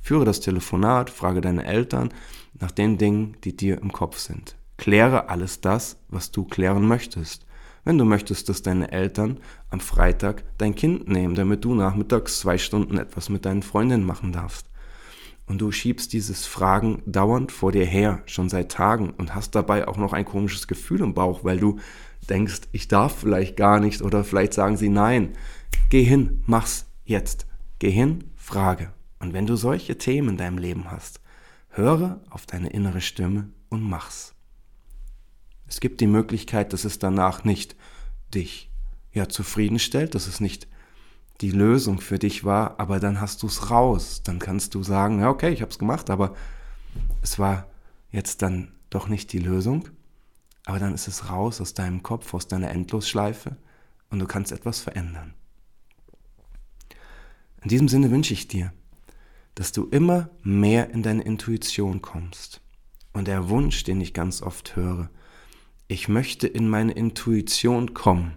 Führe 0.00 0.24
das 0.24 0.40
Telefonat, 0.40 1.10
frage 1.10 1.42
deine 1.42 1.64
Eltern 1.66 2.12
nach 2.54 2.70
den 2.70 2.96
Dingen, 2.96 3.36
die 3.44 3.54
dir 3.54 3.80
im 3.82 3.92
Kopf 3.92 4.18
sind. 4.18 4.56
Kläre 4.78 5.28
alles 5.28 5.60
das, 5.60 5.98
was 6.08 6.30
du 6.30 6.44
klären 6.44 6.86
möchtest. 6.86 7.44
Wenn 7.84 7.98
du 7.98 8.04
möchtest, 8.04 8.48
dass 8.48 8.62
deine 8.62 8.92
Eltern 8.92 9.38
am 9.70 9.80
Freitag 9.80 10.44
dein 10.58 10.74
Kind 10.74 11.08
nehmen, 11.08 11.34
damit 11.34 11.64
du 11.64 11.74
nachmittags 11.74 12.40
zwei 12.40 12.58
Stunden 12.58 12.96
etwas 12.96 13.28
mit 13.28 13.44
deinen 13.44 13.62
Freundinnen 13.62 14.06
machen 14.06 14.32
darfst 14.32 14.70
und 15.46 15.60
du 15.60 15.70
schiebst 15.70 16.12
dieses 16.12 16.46
Fragen 16.46 17.02
dauernd 17.06 17.52
vor 17.52 17.72
dir 17.72 17.84
her, 17.84 18.22
schon 18.26 18.48
seit 18.48 18.72
Tagen 18.72 19.10
und 19.10 19.34
hast 19.34 19.54
dabei 19.54 19.86
auch 19.86 19.98
noch 19.98 20.12
ein 20.12 20.24
komisches 20.24 20.66
Gefühl 20.66 21.00
im 21.00 21.14
Bauch, 21.14 21.44
weil 21.44 21.58
du 21.58 21.78
denkst, 22.28 22.62
ich 22.72 22.88
darf 22.88 23.18
vielleicht 23.18 23.56
gar 23.56 23.80
nicht 23.80 24.00
oder 24.00 24.24
vielleicht 24.24 24.54
sagen 24.54 24.76
sie 24.76 24.88
nein. 24.88 25.34
Geh 25.90 26.02
hin, 26.02 26.42
mach's 26.46 26.86
jetzt. 27.04 27.46
Geh 27.78 27.90
hin, 27.90 28.24
frage. 28.36 28.92
Und 29.18 29.34
wenn 29.34 29.46
du 29.46 29.56
solche 29.56 29.98
Themen 29.98 30.30
in 30.30 30.36
deinem 30.38 30.58
Leben 30.58 30.90
hast, 30.90 31.20
höre 31.68 32.20
auf 32.30 32.46
deine 32.46 32.70
innere 32.70 33.00
Stimme 33.00 33.50
und 33.68 33.82
mach's. 33.82 34.33
Es 35.74 35.80
gibt 35.80 36.00
die 36.00 36.06
Möglichkeit, 36.06 36.72
dass 36.72 36.84
es 36.84 37.00
danach 37.00 37.42
nicht 37.42 37.74
dich 38.32 38.70
ja 39.12 39.28
zufriedenstellt, 39.28 40.14
dass 40.14 40.28
es 40.28 40.38
nicht 40.38 40.68
die 41.40 41.50
Lösung 41.50 42.00
für 42.00 42.20
dich 42.20 42.44
war, 42.44 42.78
aber 42.78 43.00
dann 43.00 43.20
hast 43.20 43.42
du 43.42 43.48
es 43.48 43.72
raus. 43.72 44.22
Dann 44.22 44.38
kannst 44.38 44.76
du 44.76 44.84
sagen, 44.84 45.18
ja, 45.18 45.28
okay, 45.28 45.52
ich 45.52 45.62
habe 45.62 45.72
es 45.72 45.80
gemacht, 45.80 46.10
aber 46.10 46.36
es 47.22 47.40
war 47.40 47.66
jetzt 48.12 48.40
dann 48.42 48.70
doch 48.88 49.08
nicht 49.08 49.32
die 49.32 49.40
Lösung. 49.40 49.88
Aber 50.64 50.78
dann 50.78 50.94
ist 50.94 51.08
es 51.08 51.28
raus 51.28 51.60
aus 51.60 51.74
deinem 51.74 52.04
Kopf, 52.04 52.34
aus 52.34 52.46
deiner 52.46 52.70
Endlosschleife 52.70 53.56
und 54.10 54.20
du 54.20 54.26
kannst 54.28 54.52
etwas 54.52 54.78
verändern. 54.78 55.34
In 57.64 57.68
diesem 57.68 57.88
Sinne 57.88 58.12
wünsche 58.12 58.32
ich 58.32 58.46
dir, 58.46 58.72
dass 59.56 59.72
du 59.72 59.88
immer 59.88 60.30
mehr 60.44 60.90
in 60.90 61.02
deine 61.02 61.24
Intuition 61.24 62.00
kommst. 62.00 62.60
Und 63.12 63.26
der 63.26 63.48
Wunsch, 63.48 63.82
den 63.82 64.00
ich 64.00 64.14
ganz 64.14 64.40
oft 64.40 64.76
höre, 64.76 65.10
ich 65.88 66.08
möchte 66.08 66.46
in 66.46 66.68
meine 66.68 66.92
Intuition 66.92 67.94
kommen. 67.94 68.34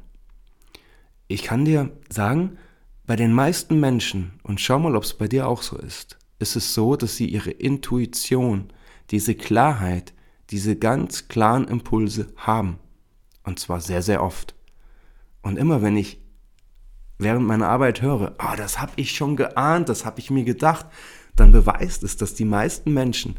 Ich 1.27 1.43
kann 1.43 1.65
dir 1.65 1.91
sagen, 2.09 2.57
bei 3.05 3.15
den 3.15 3.33
meisten 3.33 3.79
Menschen, 3.79 4.39
und 4.43 4.59
schau 4.59 4.79
mal, 4.79 4.95
ob 4.95 5.03
es 5.03 5.13
bei 5.13 5.27
dir 5.27 5.47
auch 5.47 5.61
so 5.61 5.77
ist, 5.77 6.17
ist 6.39 6.55
es 6.55 6.73
so, 6.73 6.95
dass 6.95 7.15
sie 7.15 7.27
ihre 7.27 7.51
Intuition, 7.51 8.71
diese 9.11 9.33
Klarheit, 9.33 10.13
diese 10.49 10.75
ganz 10.75 11.27
klaren 11.27 11.67
Impulse 11.67 12.27
haben. 12.35 12.79
Und 13.43 13.59
zwar 13.59 13.79
sehr, 13.79 14.01
sehr 14.01 14.21
oft. 14.21 14.55
Und 15.41 15.57
immer 15.57 15.81
wenn 15.81 15.95
ich 15.95 16.21
während 17.17 17.47
meiner 17.47 17.69
Arbeit 17.69 18.01
höre, 18.01 18.35
ah, 18.37 18.55
das 18.55 18.79
habe 18.79 18.91
ich 18.97 19.11
schon 19.11 19.37
geahnt, 19.37 19.89
das 19.89 20.05
habe 20.05 20.19
ich 20.19 20.29
mir 20.29 20.43
gedacht, 20.43 20.85
dann 21.35 21.51
beweist 21.51 22.03
es, 22.03 22.17
dass 22.17 22.33
die 22.33 22.45
meisten 22.45 22.93
Menschen 22.93 23.35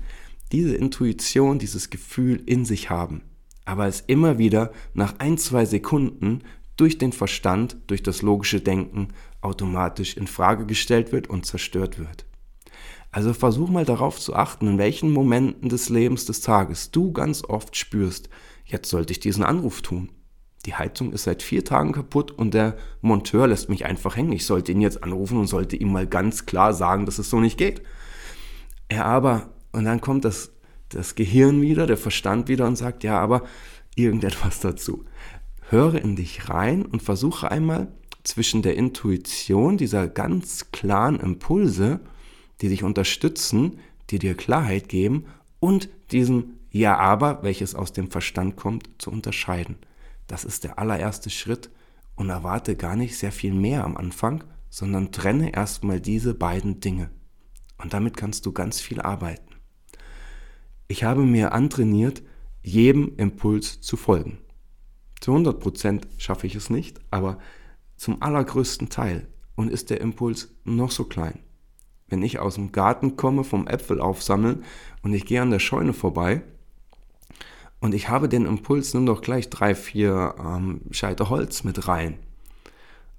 diese 0.51 0.75
Intuition, 0.75 1.59
dieses 1.59 1.91
Gefühl 1.91 2.43
in 2.47 2.65
sich 2.65 2.89
haben, 2.89 3.23
aber 3.69 3.87
es 3.87 4.01
immer 4.01 4.39
wieder 4.39 4.73
nach 4.95 5.17
ein, 5.19 5.37
zwei 5.37 5.67
Sekunden 5.67 6.41
durch 6.79 6.97
den 6.97 7.13
Verstand, 7.13 7.77
durch 7.87 8.03
das 8.03 8.23
logische 8.23 8.63
Denken 8.63 9.09
automatisch 9.43 10.17
in 10.17 10.27
Frage 10.27 10.65
gestellt 10.65 11.13
wird 11.13 11.29
und 11.29 11.45
zerstört 11.45 11.99
wird. 11.99 12.25
Also 13.13 13.35
versuch 13.35 13.69
mal 13.69 13.85
darauf 13.85 14.19
zu 14.19 14.35
achten, 14.35 14.67
in 14.69 14.79
welchen 14.79 15.11
Momenten 15.11 15.69
des 15.69 15.91
Lebens 15.91 16.25
des 16.25 16.41
Tages 16.41 16.93
du 16.93 17.13
ganz 17.13 17.45
oft 17.45 17.77
spürst, 17.77 18.31
jetzt 18.65 18.89
sollte 18.89 19.13
ich 19.13 19.21
diesen 19.21 19.45
Anruf 19.45 19.83
tun. 19.83 20.13
Die 20.65 20.75
Heizung 20.75 21.13
ist 21.13 21.25
seit 21.25 21.43
vier 21.43 21.63
Tagen 21.63 21.93
kaputt 21.93 22.31
und 22.31 22.55
der 22.55 22.75
Monteur 23.03 23.49
lässt 23.49 23.69
mich 23.69 23.85
einfach 23.85 24.17
hängen. 24.17 24.33
Ich 24.33 24.47
sollte 24.47 24.73
ihn 24.73 24.81
jetzt 24.81 25.05
anrufen 25.05 25.37
und 25.37 25.47
sollte 25.47 25.77
ihm 25.77 25.93
mal 25.93 26.07
ganz 26.07 26.47
klar 26.47 26.73
sagen, 26.73 27.05
dass 27.05 27.19
es 27.19 27.29
so 27.29 27.39
nicht 27.39 27.59
geht. 27.59 27.83
Ja, 28.91 29.05
aber, 29.05 29.51
und 29.73 29.85
dann 29.85 30.01
kommt 30.01 30.25
das, 30.25 30.53
das 30.91 31.15
Gehirn 31.15 31.63
wieder, 31.63 31.87
der 31.87 31.97
Verstand 31.97 32.49
wieder 32.49 32.67
und 32.67 32.77
sagt, 32.77 33.05
ja, 33.05 33.19
aber 33.19 33.45
irgendetwas 33.95 34.61
dazu 34.61 35.05
höre 35.71 35.97
in 35.97 36.17
dich 36.17 36.49
rein 36.49 36.85
und 36.85 37.03
versuche 37.03 37.51
einmal 37.51 37.89
zwischen 38.23 38.63
der 38.63 38.77
Intuition 38.77 39.77
dieser 39.77 40.09
ganz 40.09 40.71
klaren 40.73 41.21
Impulse, 41.21 42.01
die 42.61 42.69
dich 42.69 42.83
unterstützen, 42.83 43.79
die 44.11 44.19
dir 44.19 44.35
Klarheit 44.35 44.89
geben, 44.89 45.27
und 45.61 45.89
diesem 46.13 46.55
Ja 46.71 46.97
aber, 46.99 47.43
welches 47.43 47.75
aus 47.75 47.93
dem 47.93 48.11
Verstand 48.11 48.57
kommt, 48.57 48.89
zu 48.99 49.11
unterscheiden. 49.11 49.77
Das 50.27 50.45
ist 50.45 50.65
der 50.65 50.79
allererste 50.79 51.31
Schritt 51.31 51.71
und 52.15 52.31
erwarte 52.31 52.77
gar 52.77 52.97
nicht 52.97 53.17
sehr 53.17 53.33
viel 53.33 53.53
mehr 53.53 53.85
am 53.85 53.97
Anfang, 53.97 54.45
sondern 54.71 55.11
trenne 55.11 55.53
erstmal 55.53 56.01
diese 56.01 56.35
beiden 56.35 56.81
Dinge. 56.81 57.11
Und 57.79 57.93
damit 57.93 58.17
kannst 58.17 58.47
du 58.47 58.53
ganz 58.53 58.81
viel 58.81 59.01
arbeiten. 59.01 59.48
Ich 60.91 61.05
habe 61.05 61.21
mir 61.21 61.53
antrainiert, 61.53 62.23
jedem 62.63 63.13
Impuls 63.19 63.83
zu 63.83 63.99
folgen. 63.99 64.39
Zu 65.21 65.33
100 65.33 65.61
Prozent 65.61 66.09
schaffe 66.17 66.47
ich 66.47 66.55
es 66.55 66.71
nicht, 66.71 66.99
aber 67.11 67.39
zum 67.97 68.23
allergrößten 68.23 68.89
Teil 68.89 69.29
und 69.55 69.71
ist 69.71 69.91
der 69.91 70.01
Impuls 70.01 70.49
noch 70.65 70.91
so 70.91 71.05
klein. 71.05 71.41
Wenn 72.09 72.23
ich 72.23 72.39
aus 72.39 72.55
dem 72.55 72.73
Garten 72.73 73.17
komme 73.17 73.45
vom 73.45 73.67
Äpfel 73.67 74.01
aufsammeln 74.01 74.65
und 75.03 75.13
ich 75.13 75.27
gehe 75.27 75.43
an 75.43 75.51
der 75.51 75.59
Scheune 75.59 75.93
vorbei 75.93 76.43
und 77.81 77.95
ich 77.95 78.09
habe 78.09 78.31
den 78.31 78.47
Impuls, 78.47 78.95
nimm 78.95 79.05
doch 79.05 79.21
gleich 79.21 79.51
drei, 79.51 79.75
vier 79.75 80.37
ähm, 80.39 80.81
Scheite 80.91 81.29
Holz 81.29 81.65
mit 81.65 81.87
rein, 81.87 82.19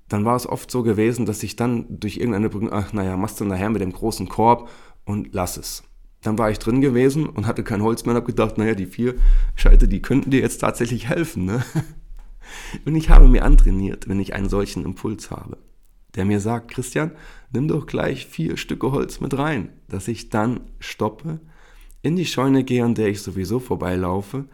dann 0.07 0.25
war 0.25 0.35
es 0.35 0.47
oft 0.47 0.71
so 0.71 0.81
gewesen, 0.81 1.27
dass 1.27 1.43
ich 1.43 1.55
dann 1.55 1.85
durch 1.99 2.17
irgendeine 2.17 2.49
Brücke, 2.49 2.71
ach 2.71 2.93
naja, 2.93 3.15
machst 3.15 3.39
du 3.39 3.45
nachher 3.45 3.69
mit 3.69 3.83
dem 3.83 3.93
großen 3.93 4.27
Korb 4.27 4.69
und 5.05 5.35
lass 5.35 5.57
es. 5.57 5.83
Dann 6.21 6.37
war 6.37 6.51
ich 6.51 6.59
drin 6.59 6.81
gewesen 6.81 7.27
und 7.27 7.47
hatte 7.47 7.63
kein 7.63 7.81
Holz 7.81 8.03
mehr 8.03 8.11
und 8.11 8.21
habe 8.21 8.31
gedacht, 8.31 8.57
naja, 8.57 8.75
die 8.75 8.85
vier 8.85 9.15
Scheite, 9.55 9.87
die 9.87 10.01
könnten 10.01 10.31
dir 10.31 10.41
jetzt 10.41 10.59
tatsächlich 10.59 11.07
helfen. 11.07 11.45
Ne? 11.45 11.63
Und 12.85 12.95
ich 12.95 13.09
habe 13.09 13.27
mir 13.27 13.45
antrainiert, 13.45 14.09
wenn 14.09 14.19
ich 14.19 14.33
einen 14.33 14.49
solchen 14.49 14.83
Impuls 14.83 15.29
habe, 15.31 15.57
der 16.15 16.25
mir 16.25 16.39
sagt, 16.39 16.71
Christian, 16.71 17.11
nimm 17.51 17.67
doch 17.67 17.85
gleich 17.85 18.25
vier 18.25 18.57
Stücke 18.57 18.91
Holz 18.91 19.19
mit 19.19 19.37
rein, 19.37 19.69
dass 19.87 20.07
ich 20.07 20.29
dann 20.29 20.61
stoppe, 20.79 21.39
in 22.01 22.15
die 22.15 22.25
Scheune 22.25 22.63
gehe, 22.63 22.83
an 22.83 22.95
der 22.95 23.09
ich 23.09 23.21
sowieso 23.21 23.59
vorbeilaufe 23.59 24.45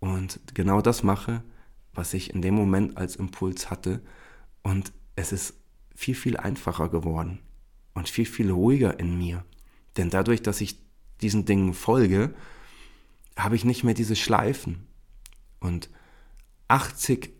und 0.00 0.40
genau 0.54 0.80
das 0.80 1.02
mache, 1.02 1.42
was 1.94 2.14
ich 2.14 2.34
in 2.34 2.42
dem 2.42 2.54
Moment 2.54 2.96
als 2.96 3.16
Impuls 3.16 3.70
hatte. 3.70 4.00
Und 4.62 4.92
es 5.14 5.32
ist 5.32 5.54
viel, 5.94 6.14
viel 6.14 6.36
einfacher 6.36 6.88
geworden 6.88 7.40
und 7.94 8.08
viel, 8.08 8.24
viel 8.24 8.50
ruhiger 8.50 8.98
in 8.98 9.18
mir. 9.18 9.44
Denn 9.96 10.08
dadurch, 10.08 10.42
dass 10.42 10.60
ich 10.60 10.78
diesen 11.22 11.44
Dingen 11.44 11.74
folge, 11.74 12.34
habe 13.36 13.56
ich 13.56 13.64
nicht 13.64 13.84
mehr 13.84 13.94
diese 13.94 14.16
Schleifen. 14.16 14.86
Und 15.60 15.90
80 16.68 17.32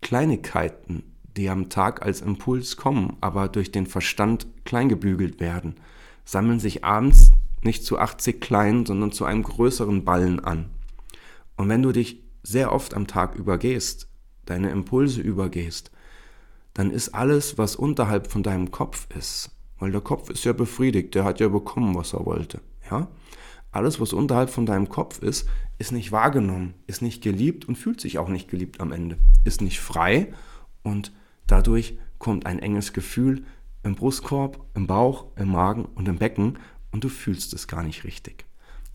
Kleinigkeiten, 0.00 1.04
die 1.36 1.48
am 1.48 1.68
Tag 1.68 2.02
als 2.02 2.20
Impuls 2.20 2.76
kommen, 2.76 3.16
aber 3.20 3.48
durch 3.48 3.72
den 3.72 3.86
Verstand 3.86 4.46
kleingebügelt 4.64 5.40
werden, 5.40 5.76
sammeln 6.24 6.60
sich 6.60 6.84
abends 6.84 7.32
nicht 7.62 7.84
zu 7.84 7.98
80 7.98 8.40
kleinen, 8.40 8.84
sondern 8.86 9.12
zu 9.12 9.24
einem 9.24 9.42
größeren 9.42 10.04
Ballen 10.04 10.40
an. 10.40 10.70
Und 11.56 11.68
wenn 11.68 11.82
du 11.82 11.92
dich 11.92 12.22
sehr 12.42 12.72
oft 12.72 12.94
am 12.94 13.06
Tag 13.06 13.36
übergehst, 13.36 14.08
deine 14.44 14.70
Impulse 14.70 15.20
übergehst, 15.20 15.90
dann 16.74 16.90
ist 16.90 17.10
alles, 17.10 17.58
was 17.58 17.76
unterhalb 17.76 18.26
von 18.30 18.42
deinem 18.42 18.70
Kopf 18.70 19.06
ist, 19.16 19.50
weil 19.78 19.92
der 19.92 20.00
Kopf 20.00 20.30
ist 20.30 20.44
ja 20.44 20.52
befriedigt, 20.52 21.14
der 21.14 21.24
hat 21.24 21.40
ja 21.40 21.48
bekommen, 21.48 21.94
was 21.94 22.14
er 22.14 22.26
wollte, 22.26 22.60
ja? 22.92 23.08
Alles, 23.70 24.00
was 24.00 24.12
unterhalb 24.12 24.50
von 24.50 24.66
deinem 24.66 24.88
Kopf 24.88 25.20
ist, 25.22 25.48
ist 25.78 25.92
nicht 25.92 26.12
wahrgenommen, 26.12 26.74
ist 26.86 27.00
nicht 27.00 27.22
geliebt 27.22 27.66
und 27.66 27.76
fühlt 27.76 28.00
sich 28.00 28.18
auch 28.18 28.28
nicht 28.28 28.48
geliebt 28.48 28.80
am 28.80 28.92
Ende, 28.92 29.16
ist 29.44 29.62
nicht 29.62 29.80
frei 29.80 30.32
und 30.82 31.12
dadurch 31.46 31.96
kommt 32.18 32.44
ein 32.44 32.58
enges 32.58 32.92
Gefühl 32.92 33.44
im 33.82 33.94
Brustkorb, 33.94 34.60
im 34.74 34.86
Bauch, 34.86 35.26
im 35.36 35.50
Magen 35.50 35.86
und 35.86 36.06
im 36.06 36.18
Becken 36.18 36.58
und 36.92 37.02
du 37.02 37.08
fühlst 37.08 37.54
es 37.54 37.66
gar 37.66 37.82
nicht 37.82 38.04
richtig. 38.04 38.44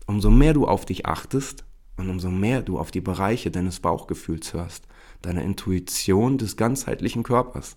Umso 0.06 0.30
mehr 0.30 0.54
du 0.54 0.66
auf 0.66 0.86
dich 0.86 1.06
achtest 1.06 1.64
und 1.96 2.08
umso 2.08 2.30
mehr 2.30 2.62
du 2.62 2.78
auf 2.78 2.92
die 2.92 3.00
Bereiche 3.00 3.50
deines 3.50 3.80
Bauchgefühls 3.80 4.54
hörst, 4.54 4.86
deiner 5.20 5.42
Intuition 5.42 6.38
des 6.38 6.56
ganzheitlichen 6.56 7.24
Körpers, 7.24 7.76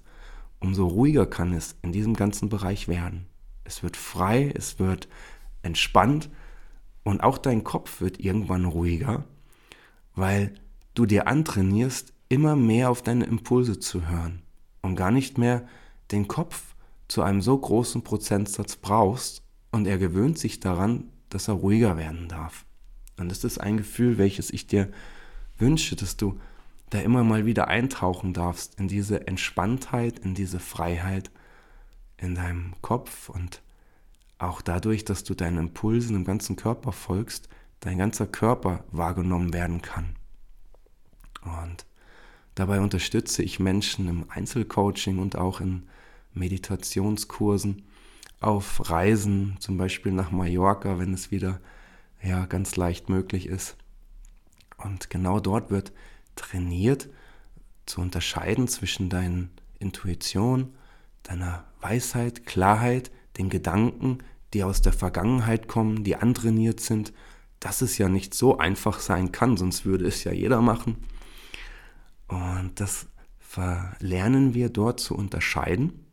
umso 0.59 0.85
ruhiger 0.87 1.25
kann 1.25 1.51
es 1.51 1.75
in 1.81 1.91
diesem 1.91 2.13
ganzen 2.13 2.47
Bereich 2.47 2.87
werden. 2.87 3.25
Es 3.63 3.83
wird 3.83 3.97
frei, 3.97 4.51
es 4.55 4.79
wird 4.79 5.07
entspannt 5.63 6.29
und 7.03 7.21
auch 7.21 7.37
dein 7.37 7.63
Kopf 7.63 8.01
wird 8.01 8.19
irgendwann 8.19 8.65
ruhiger, 8.65 9.25
weil 10.15 10.53
du 10.93 11.05
dir 11.05 11.27
antrainierst, 11.27 12.13
immer 12.29 12.55
mehr 12.55 12.89
auf 12.89 13.01
deine 13.01 13.25
Impulse 13.25 13.79
zu 13.79 14.07
hören 14.07 14.41
und 14.81 14.95
gar 14.95 15.11
nicht 15.11 15.37
mehr 15.37 15.67
den 16.11 16.27
Kopf 16.27 16.75
zu 17.07 17.23
einem 17.23 17.41
so 17.41 17.57
großen 17.57 18.03
Prozentsatz 18.03 18.77
brauchst 18.77 19.41
und 19.71 19.85
er 19.85 19.97
gewöhnt 19.97 20.37
sich 20.37 20.59
daran, 20.59 21.09
dass 21.29 21.47
er 21.47 21.55
ruhiger 21.55 21.97
werden 21.97 22.27
darf. 22.27 22.65
Und 23.17 23.29
das 23.29 23.43
ist 23.43 23.59
ein 23.59 23.77
Gefühl, 23.77 24.17
welches 24.17 24.49
ich 24.51 24.67
dir 24.67 24.89
wünsche, 25.57 25.95
dass 25.95 26.17
du 26.17 26.39
da 26.89 26.99
immer 26.99 27.23
mal 27.23 27.45
wieder 27.45 27.67
eintauchen 27.67 28.33
darfst 28.33 28.79
in 28.79 28.87
diese 28.87 29.27
Entspanntheit, 29.27 30.19
in 30.19 30.33
diese 30.33 30.59
Freiheit 30.59 31.31
in 32.17 32.35
deinem 32.35 32.73
Kopf 32.81 33.29
und 33.29 33.61
auch 34.43 34.61
dadurch, 34.61 35.05
dass 35.05 35.23
du 35.23 35.35
deinen 35.35 35.57
Impulsen 35.57 36.15
im 36.15 36.25
ganzen 36.25 36.55
Körper 36.55 36.91
folgst, 36.91 37.49
dein 37.79 37.97
ganzer 37.97 38.27
Körper 38.27 38.83
wahrgenommen 38.91 39.53
werden 39.53 39.81
kann. 39.81 40.15
Und 41.43 41.85
dabei 42.55 42.79
unterstütze 42.79 43.43
ich 43.43 43.59
Menschen 43.59 44.07
im 44.07 44.25
Einzelcoaching 44.29 45.19
und 45.19 45.35
auch 45.35 45.61
in 45.61 45.83
Meditationskursen 46.33 47.83
auf 48.39 48.89
Reisen, 48.89 49.57
zum 49.59 49.77
Beispiel 49.77 50.11
nach 50.11 50.31
Mallorca, 50.31 50.97
wenn 50.97 51.13
es 51.13 51.31
wieder 51.31 51.59
ja, 52.23 52.45
ganz 52.45 52.75
leicht 52.75 53.09
möglich 53.09 53.47
ist. 53.47 53.77
Und 54.77 55.09
genau 55.09 55.39
dort 55.39 55.69
wird 55.69 55.91
trainiert, 56.35 57.09
zu 57.85 58.01
unterscheiden 58.01 58.67
zwischen 58.67 59.09
deiner 59.09 59.47
Intuition, 59.79 60.73
deiner 61.23 61.65
Weisheit, 61.81 62.45
Klarheit, 62.45 63.11
den 63.37 63.49
Gedanken, 63.49 64.19
die 64.53 64.63
aus 64.63 64.81
der 64.81 64.93
Vergangenheit 64.93 65.67
kommen, 65.67 66.03
die 66.03 66.15
antrainiert 66.15 66.79
sind, 66.79 67.13
dass 67.59 67.81
es 67.81 67.97
ja 67.97 68.09
nicht 68.09 68.33
so 68.33 68.57
einfach 68.57 68.99
sein 68.99 69.31
kann, 69.31 69.55
sonst 69.55 69.85
würde 69.85 70.07
es 70.07 70.23
ja 70.23 70.31
jeder 70.31 70.61
machen. 70.61 70.97
Und 72.27 72.71
das 72.75 73.07
verlernen 73.39 74.53
wir 74.53 74.69
dort 74.69 74.99
zu 74.99 75.15
unterscheiden. 75.15 76.05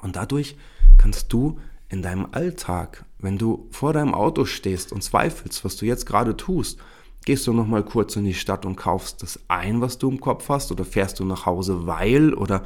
Und 0.00 0.16
dadurch 0.16 0.56
kannst 0.98 1.32
du 1.32 1.58
in 1.88 2.02
deinem 2.02 2.28
Alltag, 2.32 3.04
wenn 3.18 3.38
du 3.38 3.68
vor 3.70 3.92
deinem 3.92 4.14
Auto 4.14 4.44
stehst 4.44 4.92
und 4.92 5.02
zweifelst, 5.02 5.64
was 5.64 5.76
du 5.76 5.86
jetzt 5.86 6.06
gerade 6.06 6.36
tust, 6.36 6.78
gehst 7.24 7.46
du 7.46 7.52
noch 7.52 7.66
mal 7.66 7.84
kurz 7.84 8.16
in 8.16 8.24
die 8.24 8.34
Stadt 8.34 8.66
und 8.66 8.76
kaufst 8.76 9.22
das 9.22 9.40
ein, 9.48 9.80
was 9.80 9.98
du 9.98 10.10
im 10.10 10.20
Kopf 10.20 10.48
hast, 10.48 10.72
oder 10.72 10.84
fährst 10.84 11.20
du 11.20 11.24
nach 11.24 11.46
Hause, 11.46 11.86
weil, 11.86 12.34
oder 12.34 12.64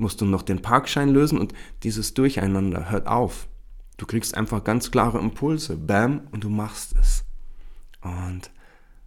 musst 0.00 0.20
du 0.20 0.24
noch 0.24 0.42
den 0.42 0.62
Parkschein 0.62 1.10
lösen 1.10 1.38
und 1.38 1.52
dieses 1.82 2.14
Durcheinander 2.14 2.90
hört 2.90 3.06
auf. 3.06 3.48
Du 3.96 4.06
kriegst 4.06 4.34
einfach 4.34 4.64
ganz 4.64 4.90
klare 4.90 5.18
Impulse, 5.18 5.76
bam, 5.76 6.22
und 6.32 6.44
du 6.44 6.48
machst 6.48 6.94
es. 6.98 7.24
Und 8.00 8.50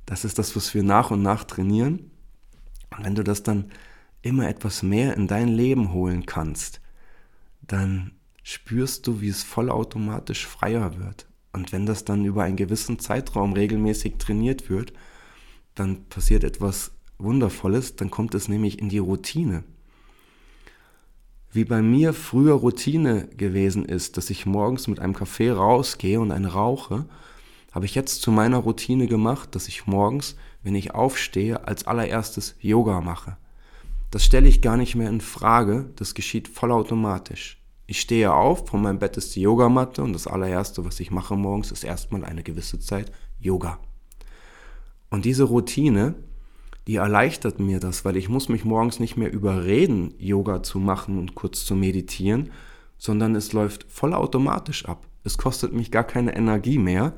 das 0.06 0.24
ist 0.24 0.38
das, 0.38 0.56
was 0.56 0.74
wir 0.74 0.84
nach 0.84 1.12
und 1.12 1.22
nach 1.22 1.44
trainieren. 1.46 2.12
Und 2.96 3.06
wenn 3.06 3.16
du 3.16 3.24
das 3.24 3.44
dann 3.44 3.72
immer 4.22 4.48
etwas 4.48 4.84
mehr 4.84 5.18
in 5.18 5.28
dein 5.28 5.48
Leben 5.48 5.94
holen 5.94 6.26
kannst, 6.26 6.80
dann 7.62 8.12
spürst 8.44 9.08
du, 9.08 9.22
wie 9.22 9.30
es 9.30 9.44
vollautomatisch 9.44 10.46
freier 10.46 11.00
wird. 11.00 11.28
Und 11.54 11.72
wenn 11.72 11.86
das 11.86 12.06
dann 12.06 12.26
über 12.26 12.44
einen 12.44 12.58
gewissen 12.58 13.00
Zeitraum 13.00 13.54
regelmäßig 13.54 14.18
trainiert 14.18 14.70
wird, 14.70 14.94
dann 15.76 16.06
passiert 16.06 16.44
etwas 16.44 16.92
Wundervolles, 17.18 17.96
dann 17.96 18.12
kommt 18.12 18.36
es 18.36 18.48
nämlich 18.48 18.80
in 18.80 18.90
die 18.90 18.98
Routine. 19.00 19.64
Wie 21.56 21.66
bei 21.66 21.84
mir 21.84 22.14
früher 22.14 22.56
Routine 22.56 23.28
gewesen 23.38 23.86
ist, 23.86 24.18
dass 24.18 24.32
ich 24.32 24.48
morgens 24.48 24.88
mit 24.88 25.00
einem 25.00 25.14
Kaffee 25.14 25.52
rausgehe 25.52 26.20
und 26.20 26.32
einen 26.32 26.48
rauche, 26.48 27.06
habe 27.72 27.86
ich 27.86 27.94
jetzt 27.94 28.24
zu 28.24 28.32
meiner 28.32 28.58
Routine 28.58 29.06
gemacht, 29.06 29.54
dass 29.54 29.68
ich 29.68 29.86
morgens, 29.86 30.36
wenn 30.64 30.74
ich 30.74 30.96
aufstehe, 30.96 31.68
als 31.68 31.86
allererstes 31.86 32.56
Yoga 32.60 33.02
mache. 33.02 33.38
Das 34.10 34.26
stelle 34.26 34.48
ich 34.48 34.64
gar 34.64 34.78
nicht 34.78 34.96
mehr 34.96 35.10
in 35.10 35.22
Frage, 35.22 35.92
das 35.96 36.16
geschieht 36.16 36.48
vollautomatisch. 36.48 37.62
Ich 37.86 38.02
stehe 38.02 38.34
auf, 38.34 38.68
von 38.68 38.82
meinem 38.82 38.98
Bett 38.98 39.18
ist 39.18 39.36
die 39.36 39.42
Yogamatte 39.42 40.02
und 40.02 40.14
das 40.14 40.26
allererste, 40.26 40.84
was 40.86 41.00
ich 41.00 41.12
mache 41.12 41.36
morgens, 41.36 41.72
ist 41.72 41.84
erstmal 41.84 42.26
eine 42.26 42.42
gewisse 42.42 42.80
Zeit 42.80 43.12
Yoga. 43.40 43.78
Und 45.12 45.26
diese 45.26 45.44
Routine, 45.44 46.16
die 46.88 46.96
erleichtert 46.96 47.60
mir 47.60 47.80
das, 47.80 48.04
weil 48.06 48.18
ich 48.18 48.30
muss 48.30 48.50
mich 48.50 48.66
morgens 48.66 49.00
nicht 49.00 49.16
mehr 49.16 49.32
überreden, 49.32 50.14
Yoga 50.18 50.64
zu 50.64 50.80
machen 50.80 51.18
und 51.18 51.36
kurz 51.36 51.66
zu 51.66 51.76
meditieren, 51.76 52.52
sondern 52.98 53.36
es 53.36 53.54
läuft 53.54 53.86
vollautomatisch 53.90 54.86
ab. 54.86 55.08
Es 55.24 55.38
kostet 55.38 55.74
mich 55.74 55.92
gar 55.92 56.04
keine 56.04 56.36
Energie 56.36 56.78
mehr, 56.78 57.14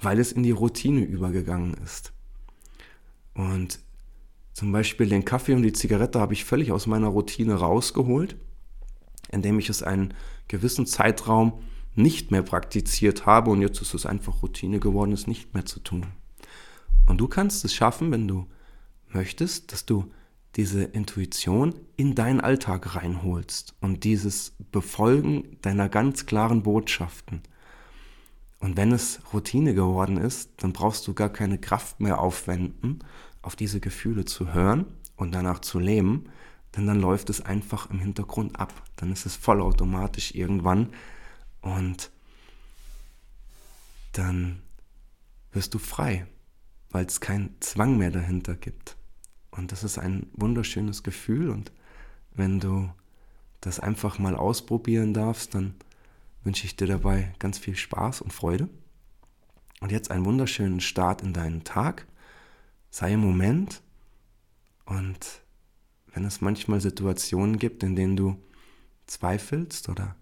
weil 0.00 0.18
es 0.18 0.32
in 0.32 0.42
die 0.42 0.50
Routine 0.50 1.02
übergegangen 1.02 1.74
ist. 1.84 2.12
Und 3.34 3.78
zum 4.52 4.72
Beispiel 4.72 5.08
den 5.08 5.24
Kaffee 5.24 5.54
und 5.54 5.62
die 5.62 5.72
Zigarette 5.72 6.18
habe 6.18 6.32
ich 6.32 6.44
völlig 6.44 6.72
aus 6.72 6.86
meiner 6.86 7.08
Routine 7.08 7.54
rausgeholt 7.54 8.36
indem 9.30 9.58
ich 9.58 9.68
es 9.68 9.82
einen 9.82 10.14
gewissen 10.48 10.86
Zeitraum 10.86 11.60
nicht 11.94 12.30
mehr 12.30 12.42
praktiziert 12.42 13.26
habe 13.26 13.50
und 13.50 13.60
jetzt 13.60 13.80
ist 13.80 13.94
es 13.94 14.06
einfach 14.06 14.42
Routine 14.42 14.78
geworden, 14.78 15.12
es 15.12 15.26
nicht 15.26 15.54
mehr 15.54 15.66
zu 15.66 15.80
tun. 15.80 16.06
Und 17.06 17.18
du 17.18 17.28
kannst 17.28 17.64
es 17.64 17.74
schaffen, 17.74 18.10
wenn 18.10 18.28
du 18.28 18.46
möchtest, 19.14 19.72
dass 19.72 19.86
du 19.86 20.12
diese 20.56 20.82
Intuition 20.82 21.74
in 21.96 22.14
deinen 22.14 22.40
Alltag 22.40 22.96
reinholst 22.96 23.74
und 23.80 24.04
dieses 24.04 24.54
Befolgen 24.72 25.58
deiner 25.62 25.88
ganz 25.88 26.26
klaren 26.26 26.62
Botschaften. 26.62 27.42
Und 28.60 28.76
wenn 28.76 28.90
es 28.90 29.20
Routine 29.32 29.74
geworden 29.74 30.16
ist, 30.16 30.50
dann 30.62 30.72
brauchst 30.72 31.06
du 31.06 31.14
gar 31.14 31.30
keine 31.30 31.58
Kraft 31.58 32.00
mehr 32.00 32.20
aufwenden, 32.20 33.00
auf 33.40 33.54
diese 33.54 33.78
Gefühle 33.78 34.24
zu 34.24 34.52
hören 34.52 34.86
und 35.16 35.32
danach 35.32 35.60
zu 35.60 35.78
leben, 35.78 36.24
Denn 36.76 36.86
dann 36.86 37.00
läuft 37.00 37.30
es 37.30 37.40
einfach 37.40 37.88
im 37.90 37.98
Hintergrund 37.98 38.60
ab. 38.60 38.74
Dann 38.96 39.10
ist 39.10 39.24
es 39.24 39.36
vollautomatisch 39.36 40.34
irgendwann 40.34 40.90
und 41.62 42.10
dann 44.12 44.60
wirst 45.52 45.72
du 45.72 45.78
frei, 45.78 46.26
weil 46.90 47.06
es 47.06 47.20
keinen 47.20 47.56
Zwang 47.60 47.96
mehr 47.96 48.10
dahinter 48.10 48.54
gibt. 48.54 48.97
Und 49.58 49.72
das 49.72 49.82
ist 49.82 49.98
ein 49.98 50.28
wunderschönes 50.34 51.02
Gefühl 51.02 51.50
und 51.50 51.72
wenn 52.32 52.60
du 52.60 52.88
das 53.60 53.80
einfach 53.80 54.20
mal 54.20 54.36
ausprobieren 54.36 55.12
darfst, 55.12 55.54
dann 55.54 55.74
wünsche 56.44 56.64
ich 56.64 56.76
dir 56.76 56.86
dabei 56.86 57.34
ganz 57.40 57.58
viel 57.58 57.74
Spaß 57.74 58.20
und 58.20 58.32
Freude. 58.32 58.68
Und 59.80 59.90
jetzt 59.90 60.12
einen 60.12 60.24
wunderschönen 60.24 60.80
Start 60.80 61.22
in 61.22 61.32
deinen 61.32 61.64
Tag. 61.64 62.06
Sei 62.90 63.14
im 63.14 63.20
Moment 63.20 63.82
und 64.84 65.42
wenn 66.14 66.24
es 66.24 66.40
manchmal 66.40 66.80
Situationen 66.80 67.58
gibt, 67.58 67.82
in 67.82 67.96
denen 67.96 68.16
du 68.16 68.40
zweifelst 69.06 69.88
oder 69.88 70.14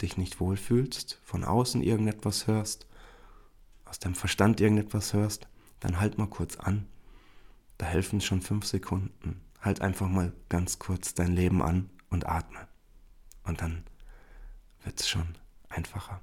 dich 0.00 0.16
nicht 0.16 0.38
wohlfühlst, 0.38 1.20
von 1.24 1.42
außen 1.42 1.82
irgendetwas 1.82 2.46
hörst, 2.46 2.86
aus 3.84 3.98
deinem 3.98 4.14
Verstand 4.14 4.60
irgendetwas 4.60 5.14
hörst, 5.14 5.48
dann 5.80 5.98
halt 5.98 6.16
mal 6.16 6.28
kurz 6.28 6.56
an. 6.56 6.86
Da 7.78 7.86
helfen 7.86 8.20
schon 8.20 8.42
fünf 8.42 8.66
Sekunden. 8.66 9.40
Halt 9.60 9.80
einfach 9.80 10.08
mal 10.08 10.32
ganz 10.48 10.78
kurz 10.78 11.14
dein 11.14 11.32
Leben 11.32 11.62
an 11.62 11.90
und 12.10 12.26
atme. 12.26 12.68
Und 13.44 13.60
dann 13.60 13.84
wird 14.84 15.00
es 15.00 15.08
schon 15.08 15.36
einfacher. 15.68 16.20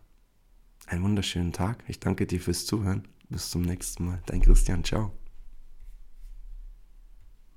Einen 0.87 1.03
wunderschönen 1.03 1.53
Tag. 1.53 1.83
Ich 1.87 1.99
danke 1.99 2.27
dir 2.27 2.39
fürs 2.39 2.65
Zuhören. 2.65 3.07
Bis 3.29 3.49
zum 3.49 3.63
nächsten 3.63 4.05
Mal. 4.05 4.21
Dein 4.27 4.41
Christian. 4.41 4.83
Ciao. 4.83 5.11